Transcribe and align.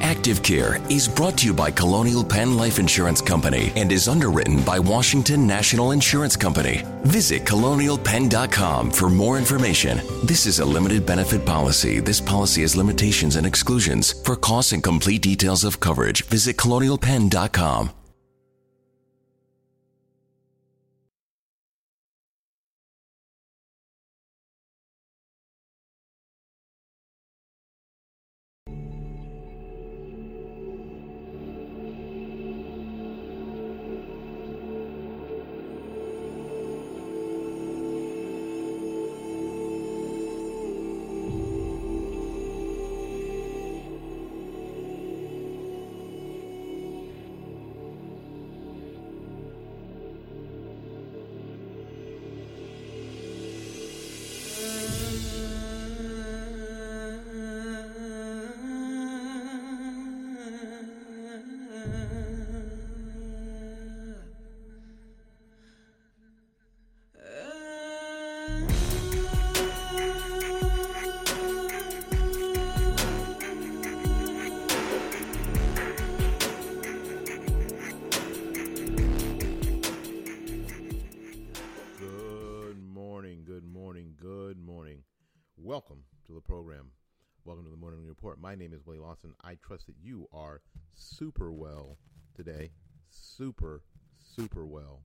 Active 0.00 0.42
Care 0.42 0.80
is 0.88 1.08
brought 1.08 1.38
to 1.38 1.46
you 1.46 1.54
by 1.54 1.70
Colonial 1.70 2.24
Penn 2.24 2.56
Life 2.56 2.78
Insurance 2.78 3.20
Company 3.20 3.72
and 3.76 3.92
is 3.92 4.08
underwritten 4.08 4.62
by 4.62 4.78
Washington 4.78 5.46
National 5.46 5.92
Insurance 5.92 6.36
Company. 6.36 6.84
Visit 7.04 7.44
colonialpenn.com 7.44 8.90
for 8.90 9.08
more 9.08 9.38
information. 9.38 10.00
This 10.24 10.46
is 10.46 10.60
a 10.60 10.64
limited 10.64 11.06
benefit 11.06 11.44
policy. 11.44 12.00
This 12.00 12.20
policy 12.20 12.62
has 12.62 12.76
limitations 12.76 13.36
and 13.36 13.46
exclusions. 13.46 14.12
For 14.24 14.36
costs 14.36 14.72
and 14.72 14.82
complete 14.82 15.22
details 15.22 15.64
of 15.64 15.80
coverage, 15.80 16.24
visit 16.26 16.56
colonialpenn.com. 16.56 17.90
Lawson. 89.18 89.36
I 89.42 89.56
trust 89.66 89.86
that 89.86 89.96
you 90.02 90.28
are 90.32 90.60
super 90.94 91.52
well 91.52 91.98
today. 92.34 92.70
Super, 93.10 93.82
super 94.18 94.66
well 94.66 95.00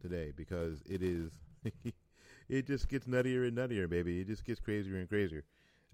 today 0.00 0.32
because 0.36 0.82
it 0.88 1.02
is, 1.02 1.30
it 2.48 2.66
just 2.66 2.88
gets 2.88 3.06
nuttier 3.06 3.46
and 3.46 3.56
nuttier, 3.56 3.88
baby. 3.88 4.20
It 4.20 4.28
just 4.28 4.44
gets 4.44 4.60
crazier 4.60 4.96
and 4.96 5.08
crazier. 5.08 5.44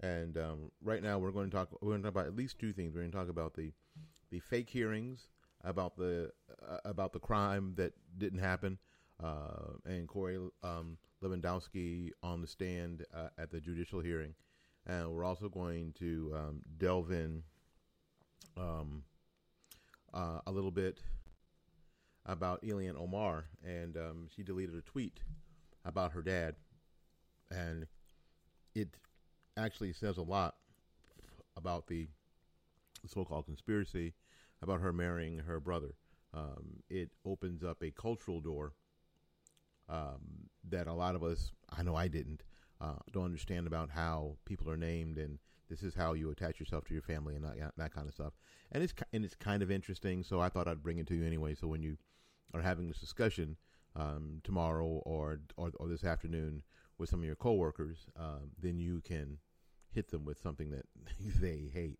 And 0.01 0.37
um, 0.37 0.71
right 0.81 1.01
now, 1.01 1.17
we're 1.19 1.31
going 1.31 1.49
to 1.49 1.55
talk. 1.55 1.69
We're 1.81 1.91
going 1.91 2.01
to 2.01 2.07
talk 2.07 2.15
about 2.15 2.27
at 2.27 2.35
least 2.35 2.59
two 2.59 2.73
things. 2.73 2.93
We're 2.93 3.01
going 3.01 3.11
to 3.11 3.17
talk 3.17 3.29
about 3.29 3.53
the 3.53 3.71
the 4.31 4.39
fake 4.39 4.69
hearings 4.69 5.27
about 5.63 5.95
the 5.95 6.31
uh, 6.67 6.77
about 6.83 7.13
the 7.13 7.19
crime 7.19 7.73
that 7.77 7.93
didn't 8.17 8.39
happen, 8.39 8.77
uh, 9.23 9.77
and 9.85 10.07
Corey 10.07 10.37
um, 10.63 10.97
Lewandowski 11.23 12.09
on 12.21 12.41
the 12.41 12.47
stand 12.47 13.05
uh, 13.15 13.29
at 13.37 13.49
the 13.49 13.61
judicial 13.61 14.01
hearing, 14.01 14.33
and 14.85 15.09
we're 15.09 15.23
also 15.23 15.47
going 15.47 15.93
to 15.99 16.33
um, 16.35 16.61
delve 16.77 17.11
in 17.11 17.43
um, 18.57 19.03
uh, 20.13 20.39
a 20.45 20.51
little 20.51 20.71
bit 20.71 20.99
about 22.25 22.63
Ilhan 22.63 22.99
Omar, 22.99 23.45
and 23.63 23.97
um, 23.97 24.27
she 24.33 24.43
deleted 24.43 24.75
a 24.75 24.81
tweet 24.81 25.19
about 25.85 26.13
her 26.13 26.21
dad, 26.21 26.55
and 27.51 27.87
it 28.75 28.89
actually 29.57 29.93
says 29.93 30.17
a 30.17 30.21
lot 30.23 30.55
about 31.57 31.87
the 31.87 32.07
so-called 33.07 33.45
conspiracy 33.45 34.13
about 34.61 34.79
her 34.79 34.93
marrying 34.93 35.39
her 35.39 35.59
brother. 35.59 35.95
Um, 36.33 36.81
it 36.89 37.11
opens 37.25 37.63
up 37.63 37.83
a 37.83 37.91
cultural 37.91 38.39
door 38.39 38.73
um, 39.89 40.49
that 40.69 40.87
a 40.87 40.93
lot 40.93 41.15
of 41.15 41.23
us, 41.23 41.51
I 41.69 41.83
know 41.83 41.95
I 41.95 42.07
didn't, 42.07 42.43
uh, 42.81 42.95
don't 43.11 43.25
understand 43.25 43.67
about 43.67 43.89
how 43.89 44.37
people 44.45 44.69
are 44.69 44.77
named 44.77 45.17
and 45.17 45.37
this 45.73 45.81
is 45.81 45.95
how 45.95 46.13
you 46.13 46.29
attach 46.29 46.59
yourself 46.59 46.85
to 46.85 46.93
your 46.93 47.01
family 47.01 47.35
and 47.35 47.43
that, 47.43 47.73
that 47.77 47.93
kind 47.93 48.07
of 48.07 48.13
stuff. 48.13 48.33
And 48.71 48.83
it's 48.83 48.93
and 49.11 49.25
it's 49.25 49.33
kind 49.33 49.63
of 49.63 49.71
interesting, 49.71 50.23
so 50.23 50.39
I 50.39 50.49
thought 50.49 50.67
I'd 50.67 50.83
bring 50.83 50.99
it 50.99 51.07
to 51.07 51.15
you 51.15 51.25
anyway. 51.25 51.55
So 51.55 51.67
when 51.67 51.81
you 51.81 51.97
are 52.53 52.61
having 52.61 52.87
this 52.87 52.99
discussion 52.99 53.57
um, 53.95 54.41
tomorrow 54.43 54.85
or, 54.85 55.39
or 55.57 55.71
or 55.79 55.87
this 55.87 56.03
afternoon 56.03 56.61
with 56.99 57.09
some 57.09 57.19
of 57.21 57.25
your 57.25 57.35
coworkers, 57.35 58.05
um, 58.19 58.51
then 58.61 58.79
you 58.79 59.01
can 59.01 59.39
hit 59.91 60.11
them 60.11 60.25
with 60.25 60.39
something 60.39 60.69
that 60.69 60.85
they 61.41 61.71
hate 61.73 61.97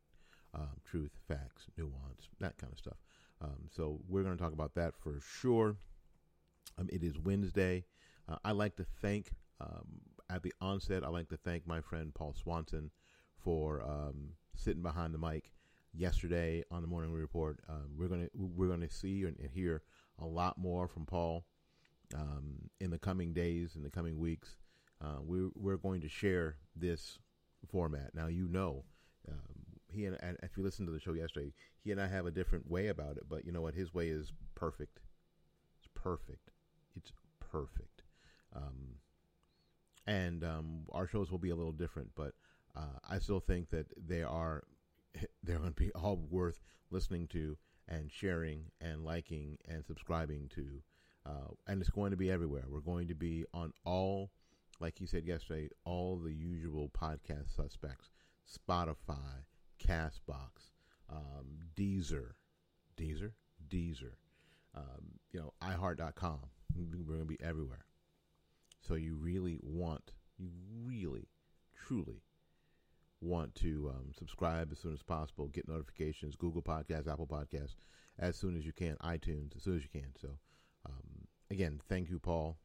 um, 0.54 0.80
truth, 0.86 1.12
facts, 1.28 1.66
nuance, 1.76 2.30
that 2.40 2.58
kind 2.58 2.72
of 2.72 2.78
stuff. 2.78 2.98
Um, 3.42 3.70
so 3.76 4.00
we're 4.08 4.24
going 4.24 4.38
to 4.38 4.42
talk 4.42 4.54
about 4.54 4.76
that 4.76 4.94
for 4.96 5.20
sure. 5.20 5.78
Um, 6.78 6.90
it 6.94 7.04
is 7.04 7.18
Wednesday. 7.18 7.86
Uh, 8.30 8.38
I 8.46 8.52
like 8.52 8.76
to 8.76 8.86
thank 9.02 9.32
um, 9.60 10.02
at 10.30 10.44
the 10.44 10.54
onset. 10.62 11.04
I 11.04 11.10
like 11.10 11.30
to 11.30 11.38
thank 11.38 11.66
my 11.66 11.82
friend 11.82 12.14
Paul 12.14 12.36
Swanson 12.40 12.92
for 13.44 13.84
um, 13.84 14.30
sitting 14.56 14.82
behind 14.84 15.14
the 15.14 15.18
mic 15.18 15.52
yesterday 15.94 16.64
on 16.72 16.82
the 16.82 16.88
morning 16.88 17.12
report. 17.14 17.60
Uh, 17.70 17.86
we're 17.98 18.08
gonna 18.08 18.30
we're 18.34 18.68
gonna 18.70 18.90
see 18.90 19.24
and 19.24 19.38
hear 19.54 19.84
a 20.20 20.26
lot 20.26 20.58
more 20.58 20.88
from 20.88 21.06
Paul 21.06 21.46
um, 22.16 22.70
in 22.80 22.90
the 22.92 23.00
coming 23.00 23.34
days, 23.34 23.76
in 23.76 23.84
the 23.84 23.90
coming 23.90 24.20
weeks. 24.20 24.58
Uh, 25.02 25.20
we're 25.22 25.50
we're 25.56 25.78
going 25.78 26.02
to 26.02 26.10
share 26.10 26.58
this 26.76 27.20
format. 27.70 28.14
Now 28.14 28.28
you 28.28 28.48
know 28.48 28.86
Um, 29.30 29.80
he 29.90 30.06
and, 30.06 30.18
and 30.22 30.38
if 30.44 30.58
you 30.58 30.64
listened 30.64 30.88
to 30.88 30.94
the 30.94 31.00
show 31.00 31.14
yesterday, 31.14 31.54
he 31.84 31.92
and 31.92 32.02
I 32.02 32.08
have 32.08 32.26
a 32.26 32.32
different 32.32 32.70
way 32.70 32.88
about 32.88 33.18
it. 33.18 33.24
But 33.30 33.46
you 33.46 33.52
know 33.52 33.62
what? 33.62 33.76
His 33.76 33.94
way 33.94 34.10
is 34.10 34.34
perfect. 34.56 35.00
It's 35.80 35.90
perfect. 35.94 36.52
It's 36.96 37.12
perfect. 37.40 38.04
Um, 38.56 38.96
and 40.06 40.44
um, 40.44 40.84
our 40.92 41.08
shows 41.08 41.32
will 41.32 41.38
be 41.40 41.50
a 41.50 41.56
little 41.56 41.72
different, 41.72 42.10
but 42.16 42.34
uh, 42.76 43.00
I 43.10 43.20
still 43.20 43.40
think 43.40 43.70
that 43.70 43.88
they 43.98 44.24
are 44.24 44.64
they're 45.44 45.58
going 45.58 45.70
to 45.70 45.76
be 45.76 45.92
all 45.92 46.18
worth 46.30 46.60
listening 46.92 47.28
to 47.28 47.58
and 47.88 48.12
sharing 48.12 48.72
and 48.82 49.04
liking 49.04 49.58
and 49.68 49.86
subscribing 49.86 50.50
to. 50.56 50.82
Uh, 51.26 51.54
and 51.68 51.82
it's 51.82 51.90
going 51.90 52.12
to 52.12 52.18
be 52.18 52.30
everywhere. 52.32 52.66
We're 52.68 52.80
going 52.80 53.08
to 53.08 53.16
be 53.16 53.46
on 53.54 53.72
all, 53.86 54.32
like 54.80 55.00
you 55.00 55.08
said 55.08 55.26
yesterday, 55.26 55.70
all 55.86 56.18
the 56.18 56.34
usual 56.34 56.90
podcast 56.90 57.56
suspects 57.56 58.10
Spotify, 58.50 59.46
Castbox, 59.82 60.72
um, 61.10 61.60
Deezer, 61.76 62.32
Deezer, 62.98 63.32
Deezer, 63.70 64.16
um, 64.76 65.20
you 65.32 65.40
know, 65.40 65.54
iHeart.com. 65.62 66.40
We're 66.76 67.04
going 67.04 67.20
to 67.20 67.26
be 67.26 67.40
everywhere. 67.42 67.86
So 68.82 68.96
you 68.96 69.16
really 69.16 69.60
want, 69.62 70.12
you 70.38 70.50
really, 70.86 71.30
truly 71.74 72.22
want 73.24 73.56
to 73.56 73.92
um, 73.96 74.12
subscribe 74.18 74.72
as 74.72 74.80
soon 74.80 74.94
as 74.94 75.02
possible, 75.02 75.48
get 75.48 75.68
notifications, 75.68 76.36
Google 76.36 76.62
Podcasts, 76.62 77.08
Apple 77.08 77.28
Podcasts, 77.28 77.76
as 78.20 78.36
soon 78.36 78.58
as 78.58 78.66
you 78.66 78.74
can, 78.74 78.98
iTunes, 79.04 79.56
as 79.56 79.64
soon 79.64 79.78
as 79.78 79.84
you 79.84 79.90
can. 79.90 80.12
So, 80.20 80.30
um, 80.86 81.28
again, 81.50 81.80
thank 81.88 82.10
you, 82.10 82.20
Paul. 82.20 82.58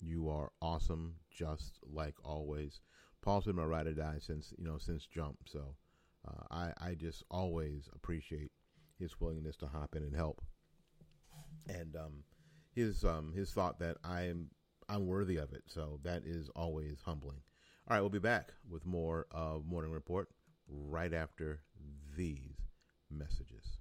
You 0.00 0.28
are 0.28 0.50
awesome, 0.60 1.14
just 1.30 1.78
like 1.82 2.14
always. 2.24 2.80
Paul's 3.22 3.44
been 3.44 3.56
my 3.56 3.64
ride 3.64 3.86
or 3.86 3.92
die 3.92 4.18
since 4.18 4.52
you 4.58 4.64
know 4.64 4.78
since 4.78 5.06
jump. 5.06 5.38
So, 5.46 5.76
uh, 6.26 6.44
I 6.50 6.72
I 6.90 6.94
just 6.94 7.22
always 7.30 7.88
appreciate 7.94 8.50
his 8.98 9.20
willingness 9.20 9.56
to 9.58 9.66
hop 9.66 9.94
in 9.94 10.02
and 10.02 10.16
help, 10.16 10.42
and 11.68 11.94
um, 11.96 12.24
his 12.74 13.04
um, 13.04 13.32
his 13.34 13.52
thought 13.52 13.78
that 13.80 13.98
I'm 14.04 14.48
I'm 14.88 15.06
worthy 15.06 15.36
of 15.36 15.52
it. 15.52 15.64
So 15.66 16.00
that 16.02 16.22
is 16.24 16.48
always 16.56 17.02
humbling. 17.04 17.42
All 17.90 17.96
right, 17.96 18.02
we'll 18.02 18.08
be 18.08 18.20
back 18.20 18.52
with 18.70 18.86
more 18.86 19.26
of 19.32 19.66
Morning 19.66 19.90
Report 19.90 20.28
right 20.68 21.12
after 21.12 21.62
these 22.16 22.54
messages. 23.10 23.78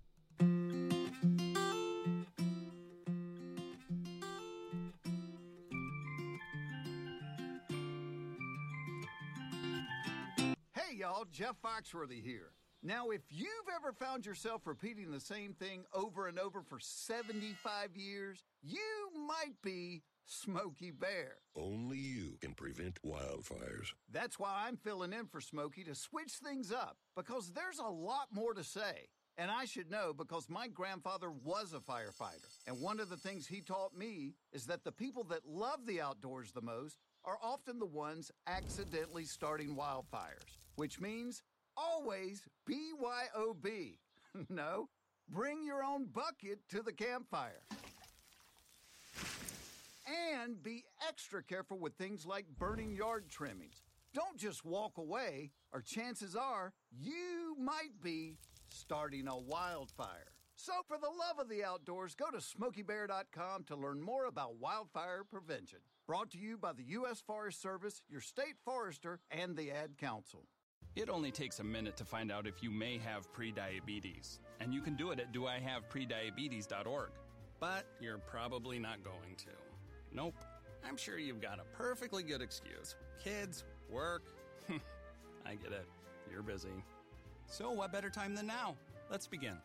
Hey, 10.73 10.95
y'all, 10.95 11.25
Jeff 11.31 11.57
Foxworthy 11.63 12.23
here. 12.23 12.53
Now, 12.81 13.11
if 13.11 13.21
you've 13.29 13.49
ever 13.75 13.93
found 13.93 14.25
yourself 14.25 14.65
repeating 14.65 15.11
the 15.11 15.19
same 15.19 15.53
thing 15.53 15.83
over 15.93 16.27
and 16.27 16.39
over 16.39 16.63
for 16.63 16.79
75 16.79 17.95
years, 17.95 18.43
you 18.63 18.79
might 19.27 19.61
be 19.61 20.01
Smokey 20.29 20.91
Bear. 20.91 21.37
Only 21.55 21.97
you 21.97 22.37
can 22.39 22.53
prevent 22.53 23.01
wildfires. 23.03 23.87
That's 24.11 24.37
why 24.37 24.65
I'm 24.67 24.77
filling 24.77 25.11
in 25.11 25.25
for 25.25 25.41
Smokey 25.41 25.83
to 25.85 25.95
switch 25.95 26.33
things 26.33 26.71
up, 26.71 26.97
because 27.15 27.51
there's 27.51 27.79
a 27.79 27.89
lot 27.89 28.27
more 28.31 28.53
to 28.53 28.63
say. 28.63 29.09
And 29.39 29.49
I 29.49 29.65
should 29.65 29.89
know 29.89 30.13
because 30.13 30.47
my 30.47 30.67
grandfather 30.67 31.31
was 31.31 31.73
a 31.73 31.79
firefighter. 31.79 32.45
And 32.67 32.79
one 32.79 32.99
of 32.99 33.09
the 33.09 33.17
things 33.17 33.47
he 33.47 33.61
taught 33.61 33.97
me 33.97 34.35
is 34.53 34.65
that 34.67 34.83
the 34.83 34.91
people 34.91 35.23
that 35.25 35.47
love 35.47 35.87
the 35.87 35.99
outdoors 35.99 36.51
the 36.51 36.61
most 36.61 36.97
are 37.25 37.39
often 37.41 37.79
the 37.79 37.85
ones 37.87 38.31
accidentally 38.45 39.25
starting 39.25 39.75
wildfires, 39.75 40.59
which 40.75 40.99
means 40.99 41.41
always 41.75 42.43
BYOB. 42.69 43.95
no, 44.49 44.89
bring 45.27 45.63
your 45.63 45.83
own 45.83 46.05
bucket 46.05 46.59
to 46.69 46.83
the 46.83 46.93
campfire. 46.93 47.63
And 50.09 50.61
be 50.63 50.83
extra 51.07 51.43
careful 51.43 51.77
with 51.77 51.93
things 51.93 52.25
like 52.25 52.45
burning 52.57 52.93
yard 52.95 53.29
trimmings. 53.29 53.83
Don't 54.13 54.37
just 54.37 54.65
walk 54.65 54.97
away, 54.97 55.51
or 55.71 55.81
chances 55.81 56.35
are 56.35 56.73
you 56.91 57.55
might 57.59 58.01
be 58.01 58.37
starting 58.69 59.27
a 59.27 59.37
wildfire. 59.37 60.31
So, 60.55 60.73
for 60.87 60.97
the 60.97 61.07
love 61.07 61.39
of 61.39 61.47
the 61.47 61.63
outdoors, 61.63 62.15
go 62.15 62.29
to 62.31 62.37
smokeybear.com 62.37 63.63
to 63.65 63.75
learn 63.75 64.01
more 64.01 64.25
about 64.25 64.57
wildfire 64.59 65.23
prevention. 65.23 65.79
Brought 66.05 66.31
to 66.31 66.37
you 66.37 66.57
by 66.57 66.73
the 66.73 66.83
U.S. 66.83 67.21
Forest 67.21 67.61
Service, 67.61 68.01
your 68.09 68.19
state 68.19 68.55
forester, 68.65 69.19
and 69.31 69.55
the 69.55 69.71
Ad 69.71 69.97
Council. 69.97 70.47
It 70.95 71.09
only 71.09 71.31
takes 71.31 71.59
a 71.59 71.63
minute 71.63 71.95
to 71.97 72.03
find 72.03 72.31
out 72.31 72.47
if 72.47 72.61
you 72.61 72.71
may 72.71 72.97
have 72.97 73.31
prediabetes, 73.31 74.39
and 74.59 74.73
you 74.73 74.81
can 74.81 74.95
do 74.95 75.11
it 75.11 75.19
at 75.19 75.31
doihaveprediabetes.org. 75.31 77.11
But 77.59 77.85
you're 78.01 78.17
probably 78.17 78.79
not 78.79 79.03
going 79.03 79.35
to. 79.37 79.68
Nope. 80.13 80.35
I'm 80.87 80.97
sure 80.97 81.17
you've 81.17 81.41
got 81.41 81.59
a 81.59 81.77
perfectly 81.77 82.23
good 82.23 82.41
excuse. 82.41 82.95
Kids, 83.23 83.63
work. 83.89 84.23
I 85.45 85.55
get 85.55 85.71
it. 85.71 85.85
You're 86.31 86.41
busy. 86.41 86.69
So, 87.47 87.71
what 87.71 87.91
better 87.91 88.09
time 88.09 88.35
than 88.35 88.47
now? 88.47 88.75
Let's 89.09 89.27
begin. 89.27 89.57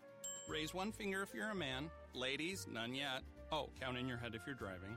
Raise 0.49 0.75
one 0.75 0.93
finger 0.93 1.23
if 1.23 1.35
you're 1.35 1.50
a 1.50 1.55
man. 1.55 1.91
Ladies, 2.14 2.67
none 2.70 2.94
yet. 2.94 3.23
Oh, 3.52 3.69
count 3.81 3.99
in 3.99 4.08
your 4.08 4.17
head 4.17 4.35
if 4.35 4.43
you're 4.46 4.55
driving. 4.55 4.96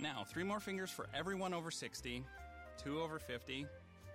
Now, 0.00 0.24
three 0.26 0.44
more 0.44 0.60
fingers 0.60 0.90
for 0.90 1.06
everyone 1.14 1.54
over 1.54 1.70
60, 1.70 2.24
two 2.82 3.00
over 3.00 3.18
50, 3.18 3.66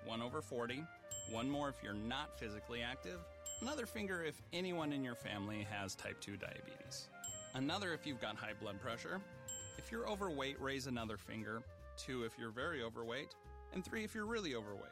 one 0.06 0.22
over 0.22 0.42
40, 0.42 0.84
one 1.31 1.50
more 1.50 1.70
if 1.70 1.76
you're 1.84 1.94
not 1.94 2.38
physically 2.38 2.81
active, 2.81 3.20
another 3.62 3.86
finger 3.86 4.24
if 4.24 4.42
anyone 4.52 4.92
in 4.92 5.04
your 5.04 5.16
family 5.16 5.66
has 5.70 5.96
type 5.96 6.20
2 6.20 6.38
diabetes, 6.38 7.08
another 7.54 7.94
if 7.94 8.06
you've 8.06 8.22
got 8.22 8.36
high 8.36 8.54
blood 8.60 8.81
pressure. 8.81 9.22
If 9.80 9.92
you're 9.94 10.10
overweight, 10.10 10.60
raise 10.60 10.88
another 10.88 11.16
finger, 11.16 11.64
two 11.96 12.26
if 12.26 12.38
you're 12.38 12.52
very 12.52 12.84
overweight, 12.84 13.34
and 13.72 13.81
three 13.81 14.04
if 14.04 14.14
you're 14.14 14.26
really 14.26 14.54
overweight. 14.54 14.92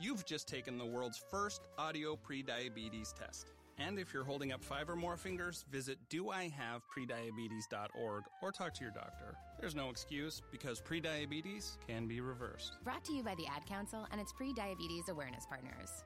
You've 0.00 0.24
just 0.24 0.46
taken 0.46 0.78
the 0.78 0.86
world's 0.86 1.20
first 1.28 1.62
audio 1.76 2.14
prediabetes 2.14 3.12
test. 3.12 3.50
And 3.78 3.98
if 3.98 4.14
you're 4.14 4.22
holding 4.22 4.52
up 4.52 4.62
five 4.62 4.88
or 4.88 4.94
more 4.94 5.16
fingers, 5.16 5.64
visit 5.72 5.98
doihaveprediabetes.org 6.08 8.22
or 8.40 8.52
talk 8.52 8.74
to 8.74 8.84
your 8.84 8.92
doctor. 8.92 9.34
There's 9.58 9.74
no 9.74 9.90
excuse 9.90 10.40
because 10.52 10.80
prediabetes 10.80 11.76
can 11.84 12.06
be 12.06 12.20
reversed. 12.20 12.76
Brought 12.84 13.04
to 13.06 13.14
you 13.14 13.24
by 13.24 13.34
the 13.34 13.48
Ad 13.48 13.66
Council 13.66 14.06
and 14.12 14.20
its 14.20 14.32
pre 14.32 14.52
diabetes 14.52 15.08
awareness 15.08 15.46
partners. 15.46 16.04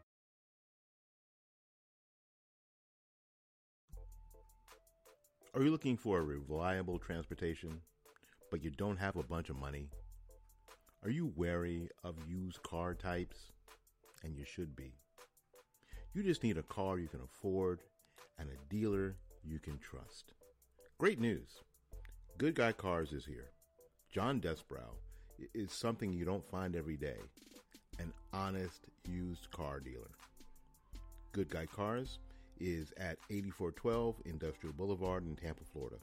Are 5.54 5.62
you 5.62 5.70
looking 5.70 5.98
for 5.98 6.18
a 6.18 6.22
reliable 6.22 6.98
transportation, 6.98 7.82
but 8.52 8.62
you 8.62 8.70
don't 8.70 8.98
have 8.98 9.16
a 9.16 9.22
bunch 9.22 9.48
of 9.48 9.56
money? 9.56 9.88
Are 11.02 11.08
you 11.08 11.32
wary 11.36 11.88
of 12.04 12.16
used 12.28 12.62
car 12.62 12.94
types? 12.94 13.50
And 14.22 14.36
you 14.36 14.44
should 14.44 14.76
be. 14.76 14.92
You 16.12 16.22
just 16.22 16.42
need 16.42 16.58
a 16.58 16.62
car 16.62 16.98
you 16.98 17.08
can 17.08 17.22
afford 17.22 17.80
and 18.38 18.50
a 18.50 18.72
dealer 18.72 19.16
you 19.42 19.58
can 19.58 19.78
trust. 19.78 20.34
Great 20.98 21.18
news! 21.18 21.62
Good 22.36 22.54
Guy 22.54 22.72
Cars 22.72 23.14
is 23.14 23.24
here. 23.24 23.52
John 24.12 24.38
Desbrow 24.38 24.98
is 25.54 25.72
something 25.72 26.12
you 26.12 26.26
don't 26.26 26.46
find 26.46 26.76
every 26.76 26.98
day 26.98 27.18
an 27.98 28.12
honest 28.34 28.82
used 29.08 29.50
car 29.50 29.80
dealer. 29.80 30.10
Good 31.32 31.48
Guy 31.48 31.64
Cars 31.64 32.18
is 32.60 32.92
at 32.98 33.16
8412 33.30 34.16
Industrial 34.26 34.74
Boulevard 34.74 35.24
in 35.24 35.36
Tampa, 35.36 35.64
Florida. 35.64 35.96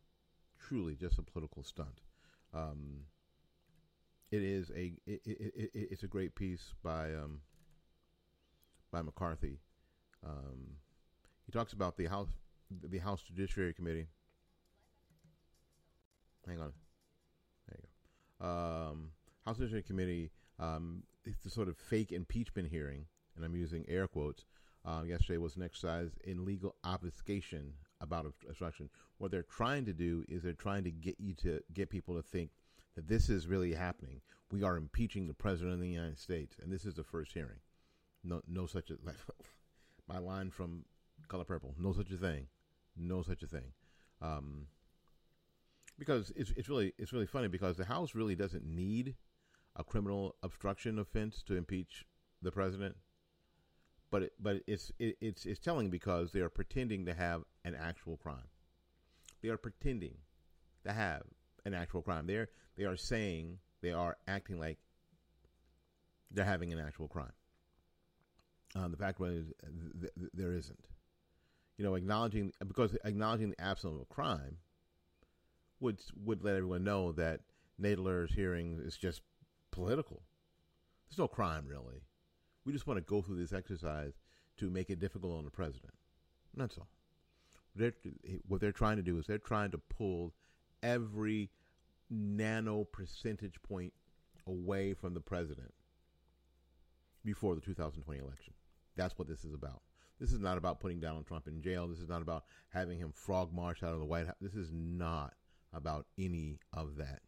truly 0.59 0.95
just 0.95 1.17
a 1.17 1.23
political 1.23 1.63
stunt. 1.63 2.01
Um, 2.53 3.05
it 4.31 4.43
is 4.43 4.69
a 4.71 4.93
it, 5.05 5.21
it, 5.25 5.53
it, 5.55 5.71
it's 5.73 6.03
a 6.03 6.07
great 6.07 6.35
piece 6.35 6.73
by 6.83 7.13
um, 7.13 7.41
by 8.91 9.01
McCarthy. 9.01 9.59
Um, 10.25 10.77
he 11.45 11.51
talks 11.51 11.73
about 11.73 11.97
the 11.97 12.05
House 12.05 12.29
the 12.71 12.99
House 12.99 13.23
Judiciary 13.23 13.73
Committee. 13.73 14.07
Hang 16.47 16.61
on. 16.61 16.73
Um, 18.41 19.11
House 19.45 19.57
Judiciary 19.57 19.83
Committee. 19.83 20.31
Um, 20.59 21.03
it's 21.25 21.43
the 21.43 21.49
sort 21.49 21.67
of 21.67 21.77
fake 21.77 22.11
impeachment 22.11 22.69
hearing, 22.69 23.05
and 23.35 23.45
I'm 23.45 23.55
using 23.55 23.85
air 23.87 24.07
quotes. 24.07 24.45
Uh, 24.85 25.03
yesterday 25.07 25.37
was 25.37 25.55
an 25.55 25.63
exercise 25.63 26.11
in 26.25 26.45
legal 26.45 26.75
obfuscation 26.83 27.73
about 28.01 28.25
obstruction. 28.47 28.89
What 29.17 29.31
they're 29.31 29.43
trying 29.43 29.85
to 29.85 29.93
do 29.93 30.25
is 30.27 30.43
they're 30.43 30.53
trying 30.53 30.83
to 30.83 30.91
get 30.91 31.15
you 31.19 31.33
to 31.35 31.61
get 31.73 31.89
people 31.89 32.15
to 32.15 32.21
think 32.21 32.51
that 32.95 33.07
this 33.07 33.29
is 33.29 33.47
really 33.47 33.73
happening. 33.73 34.21
We 34.51 34.63
are 34.63 34.75
impeaching 34.75 35.27
the 35.27 35.33
president 35.33 35.75
of 35.75 35.79
the 35.79 35.87
United 35.87 36.19
States, 36.19 36.57
and 36.61 36.71
this 36.71 36.85
is 36.85 36.95
the 36.95 37.03
first 37.03 37.33
hearing. 37.33 37.59
No, 38.23 38.41
no 38.47 38.65
such 38.65 38.89
a 38.89 38.95
like 39.05 39.15
my 40.07 40.17
line 40.17 40.51
from 40.51 40.83
Color 41.27 41.45
Purple. 41.45 41.75
No 41.79 41.93
such 41.93 42.11
a 42.11 42.17
thing. 42.17 42.47
No 42.97 43.23
such 43.23 43.41
a 43.43 43.47
thing. 43.47 43.71
Um, 44.21 44.67
because 45.97 46.31
it's 46.35 46.51
it's 46.57 46.69
really 46.69 46.93
it's 46.97 47.13
really 47.13 47.25
funny 47.25 47.47
because 47.47 47.77
the 47.77 47.85
House 47.85 48.15
really 48.15 48.35
doesn't 48.35 48.65
need 48.65 49.15
a 49.75 49.83
criminal 49.83 50.35
obstruction 50.43 50.99
offense 50.99 51.43
to 51.43 51.55
impeach 51.55 52.05
the 52.41 52.51
president. 52.51 52.95
But 54.11 54.23
it, 54.23 54.33
but 54.39 54.61
it's 54.67 54.91
it, 54.99 55.17
it's 55.21 55.45
it's 55.45 55.59
telling 55.59 55.89
because 55.89 56.31
they 56.31 56.41
are 56.41 56.49
pretending 56.49 57.05
to 57.05 57.13
have 57.13 57.43
an 57.65 57.75
actual 57.75 58.17
crime. 58.17 58.49
They 59.41 59.49
are 59.49 59.57
pretending 59.57 60.15
to 60.85 60.91
have 60.91 61.23
an 61.65 61.73
actual 61.73 62.01
crime. 62.01 62.27
They're 62.27 62.49
they 62.77 62.83
are 62.85 62.97
saying 62.97 63.59
they 63.81 63.91
are 63.91 64.17
acting 64.27 64.59
like 64.59 64.77
they're 66.31 66.45
having 66.45 66.73
an 66.73 66.79
actual 66.79 67.07
crime. 67.07 67.33
Um, 68.75 68.91
the 68.91 68.97
fact 68.97 69.21
is, 69.21 69.53
th- 69.99 70.13
th- 70.17 70.31
there 70.33 70.53
isn't. 70.53 70.87
You 71.77 71.85
know, 71.85 71.95
acknowledging 71.95 72.51
because 72.67 72.95
acknowledging 73.03 73.51
the 73.51 73.61
absence 73.61 73.95
of 73.95 74.01
a 74.01 74.05
crime 74.05 74.57
would 75.83 75.99
would 76.23 76.43
let 76.43 76.55
everyone 76.55 76.83
know 76.83 77.11
that 77.11 77.41
Nadler's 77.79 78.33
hearing 78.33 78.79
is 78.83 78.97
just 78.97 79.21
political. 79.71 80.23
There's 81.09 81.19
no 81.19 81.27
crime 81.27 81.65
really. 81.67 82.01
We 82.65 82.71
just 82.71 82.87
want 82.87 82.97
to 82.97 83.01
go 83.01 83.21
through 83.21 83.39
this 83.39 83.53
exercise 83.53 84.13
to 84.57 84.69
make 84.69 84.89
it 84.89 84.99
difficult 84.99 85.37
on 85.37 85.43
the 85.43 85.51
president. 85.51 85.93
That's 86.55 86.77
all. 86.77 86.87
They're, 87.75 87.93
what 88.47 88.61
they're 88.61 88.71
trying 88.71 88.97
to 88.97 89.03
do 89.03 89.17
is 89.17 89.25
they're 89.25 89.37
trying 89.37 89.71
to 89.71 89.77
pull 89.77 90.33
every 90.81 91.49
nano 92.09 92.83
percentage 92.85 93.61
point 93.63 93.91
away 94.47 94.93
from 94.93 95.13
the 95.13 95.19
president 95.19 95.73
before 97.25 97.55
the 97.55 97.61
2020 97.61 98.19
election. 98.19 98.53
That's 98.95 99.17
what 99.17 99.27
this 99.27 99.43
is 99.43 99.53
about. 99.53 99.81
This 100.19 100.31
is 100.31 100.39
not 100.39 100.57
about 100.57 100.79
putting 100.79 100.99
Donald 100.99 101.25
Trump 101.25 101.47
in 101.47 101.61
jail. 101.61 101.87
This 101.87 101.99
is 101.99 102.07
not 102.07 102.21
about 102.21 102.45
having 102.69 102.99
him 102.99 103.11
frog 103.11 103.51
march 103.51 103.81
out 103.81 103.93
of 103.93 103.99
the 103.99 104.05
White 104.05 104.27
House. 104.27 104.35
This 104.39 104.53
is 104.53 104.69
not 104.71 105.33
about 105.73 106.05
any 106.17 106.59
of 106.73 106.97
that. 106.97 107.19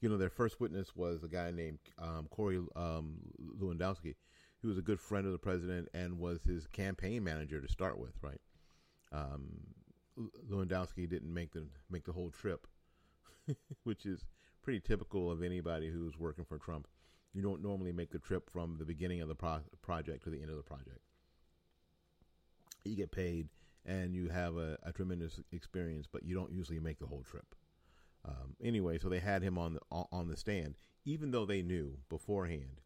You 0.00 0.08
know, 0.08 0.16
their 0.16 0.30
first 0.30 0.60
witness 0.60 0.96
was 0.96 1.22
a 1.22 1.28
guy 1.28 1.52
named 1.52 1.78
um, 1.98 2.26
Corey 2.30 2.58
um, 2.74 3.18
Lewandowski, 3.60 4.16
who 4.60 4.68
was 4.68 4.78
a 4.78 4.82
good 4.82 5.00
friend 5.00 5.26
of 5.26 5.32
the 5.32 5.38
president 5.38 5.88
and 5.94 6.18
was 6.18 6.42
his 6.42 6.66
campaign 6.66 7.22
manager 7.22 7.60
to 7.60 7.68
start 7.68 7.98
with, 7.98 8.14
right? 8.20 8.40
Um, 9.12 9.58
Lewandowski 10.50 11.08
didn't 11.08 11.32
make 11.32 11.52
the 11.52 11.66
make 11.90 12.04
the 12.04 12.12
whole 12.12 12.30
trip, 12.30 12.66
which 13.84 14.04
is 14.06 14.24
pretty 14.62 14.80
typical 14.80 15.30
of 15.30 15.42
anybody 15.42 15.88
who's 15.90 16.18
working 16.18 16.44
for 16.44 16.58
Trump. 16.58 16.86
You 17.32 17.42
don't 17.42 17.62
normally 17.62 17.92
make 17.92 18.10
the 18.10 18.18
trip 18.18 18.50
from 18.50 18.76
the 18.78 18.84
beginning 18.84 19.20
of 19.20 19.28
the 19.28 19.34
pro- 19.34 19.62
project 19.80 20.24
to 20.24 20.30
the 20.30 20.40
end 20.40 20.50
of 20.50 20.56
the 20.56 20.62
project. 20.62 21.00
You 22.84 22.96
get 22.96 23.10
paid 23.10 23.48
and 23.84 24.14
you 24.14 24.28
have 24.28 24.56
a, 24.56 24.78
a 24.82 24.92
tremendous 24.92 25.40
experience, 25.52 26.06
but 26.10 26.24
you 26.24 26.34
don't 26.34 26.52
usually 26.52 26.80
make 26.80 26.98
the 26.98 27.06
whole 27.06 27.22
trip. 27.22 27.54
Um, 28.24 28.54
anyway, 28.62 28.98
so 28.98 29.08
they 29.08 29.18
had 29.18 29.42
him 29.42 29.58
on 29.58 29.74
the 29.74 29.80
on 29.90 30.28
the 30.28 30.36
stand, 30.36 30.76
even 31.04 31.30
though 31.30 31.44
they 31.44 31.62
knew 31.62 31.98
beforehand 32.08 32.80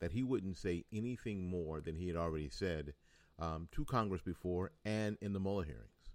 that 0.00 0.12
he 0.12 0.22
wouldn't 0.22 0.58
say 0.58 0.84
anything 0.92 1.48
more 1.48 1.80
than 1.80 1.94
he 1.94 2.08
had 2.08 2.16
already 2.16 2.50
said 2.50 2.92
um, 3.38 3.68
to 3.72 3.84
Congress 3.84 4.20
before 4.20 4.72
and 4.84 5.16
in 5.20 5.32
the 5.32 5.40
Mueller 5.40 5.64
hearings. 5.64 6.10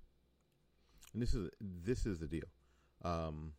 And 1.14 1.22
this 1.22 1.34
is 1.34 1.50
this 1.60 2.06
is 2.06 2.20
the 2.20 2.28
deal. 2.28 2.44
Um, 3.04 3.54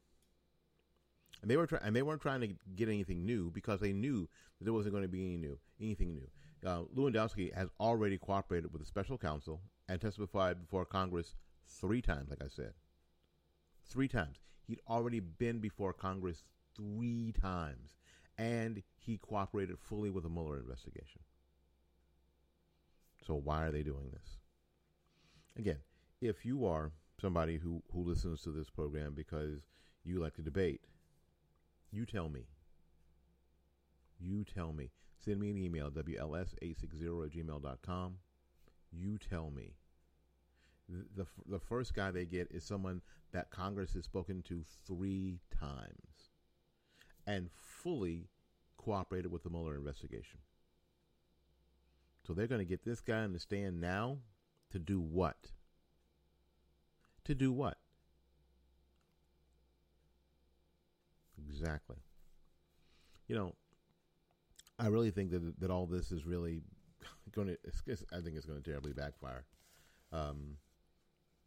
and 1.43 1.51
they 1.51 1.57
were 1.57 1.67
trying, 1.67 1.83
and 1.85 1.97
they 1.97 2.03
weren't 2.03 2.21
trying 2.23 2.41
to 2.41 2.49
get 2.77 2.89
anything 2.89 3.25
new 3.25 3.51
because 3.51 3.81
they 3.81 3.93
knew 3.93 4.29
that 4.59 4.65
there 4.65 4.73
wasn't 4.73 4.93
going 4.93 5.05
to 5.05 5.09
be 5.09 5.25
any 5.25 5.37
new, 5.37 5.59
anything 5.81 6.15
new. 6.15 6.29
Uh, 6.69 6.83
Lewandowski 6.95 7.55
has 7.55 7.69
already 7.79 8.19
cooperated 8.19 8.73
with 8.73 8.83
the 8.83 8.87
special 8.87 9.17
counsel 9.17 9.61
and 9.89 10.01
testified 10.01 10.61
before 10.61 10.85
Congress 10.85 11.35
three 11.67 12.03
times. 12.03 12.31
Like 12.31 12.43
I 12.43 12.49
said, 12.49 12.73
three 13.89 14.09
times. 14.09 14.39
He'd 14.67 14.81
already 14.89 15.21
been 15.21 15.59
before 15.61 15.93
Congress 15.93 16.45
three 16.77 17.33
times, 17.33 17.95
and 18.37 18.83
he 18.97 19.19
cooperated 19.19 19.79
fully 19.79 20.11
with 20.11 20.25
the 20.25 20.29
Mueller 20.29 20.59
investigation. 20.59 21.23
So 23.27 23.35
why 23.35 23.65
are 23.65 23.73
they 23.73 23.83
doing 23.83 24.11
this? 24.13 24.37
Again, 25.57 25.79
if 26.21 26.45
you 26.45 26.67
are 26.67 26.93
somebody 27.21 27.57
who, 27.57 27.83
who 27.93 28.03
listens 28.03 28.43
to 28.43 28.51
this 28.51 28.71
program 28.71 29.15
because 29.15 29.61
you 30.05 30.21
like 30.21 30.35
to 30.35 30.43
debate, 30.43 30.83
you 31.91 32.05
tell 32.07 32.29
me. 32.29 32.47
You 34.21 34.45
tell 34.45 34.73
me. 34.73 34.91
Send 35.25 35.41
me 35.41 35.51
an 35.51 35.59
email, 35.59 35.91
WLS860 35.91 37.25
at 37.25 37.33
gmail.com. 37.33 38.15
You 38.93 39.19
tell 39.19 39.51
me. 39.51 39.75
The, 40.89 41.27
the, 41.47 41.59
first 41.59 41.93
guy 41.93 42.11
they 42.11 42.25
get 42.25 42.49
is 42.51 42.65
someone 42.65 43.03
that 43.33 43.51
Congress 43.51 43.93
has 43.93 44.07
spoken 44.07 44.43
to 44.49 44.65
three 44.87 45.41
times 45.61 46.31
and 47.27 47.51
fully 47.53 48.29
cooperated 48.79 49.31
with 49.31 49.43
the 49.43 49.51
Mueller 49.51 49.77
investigation. 49.77 50.41
So 52.27 52.33
they're 52.33 52.47
going 52.47 52.61
to 52.61 52.65
get 52.65 52.87
this 52.87 53.03
guy 53.03 53.19
on 53.19 53.35
the 53.35 53.39
stand 53.39 53.83
now 53.83 54.19
to 54.71 54.79
do 54.79 54.99
what? 54.99 55.37
To 57.25 57.35
do 57.35 57.53
what? 57.53 57.77
Exactly. 61.47 61.97
You 63.27 63.37
know, 63.37 63.55
I 64.79 64.87
really 64.87 65.11
think 65.11 65.31
that 65.33 65.61
that 65.61 65.71
all 65.71 65.87
this 65.87 66.13
is 66.13 66.25
really 66.25 66.63
going 67.33 67.49
to. 67.49 67.57
I 68.13 68.21
think 68.21 68.37
it's 68.37 68.47
going 68.47 68.63
to 68.63 68.71
terribly 68.71 68.93
backfire. 68.93 69.45
Um, 70.13 70.57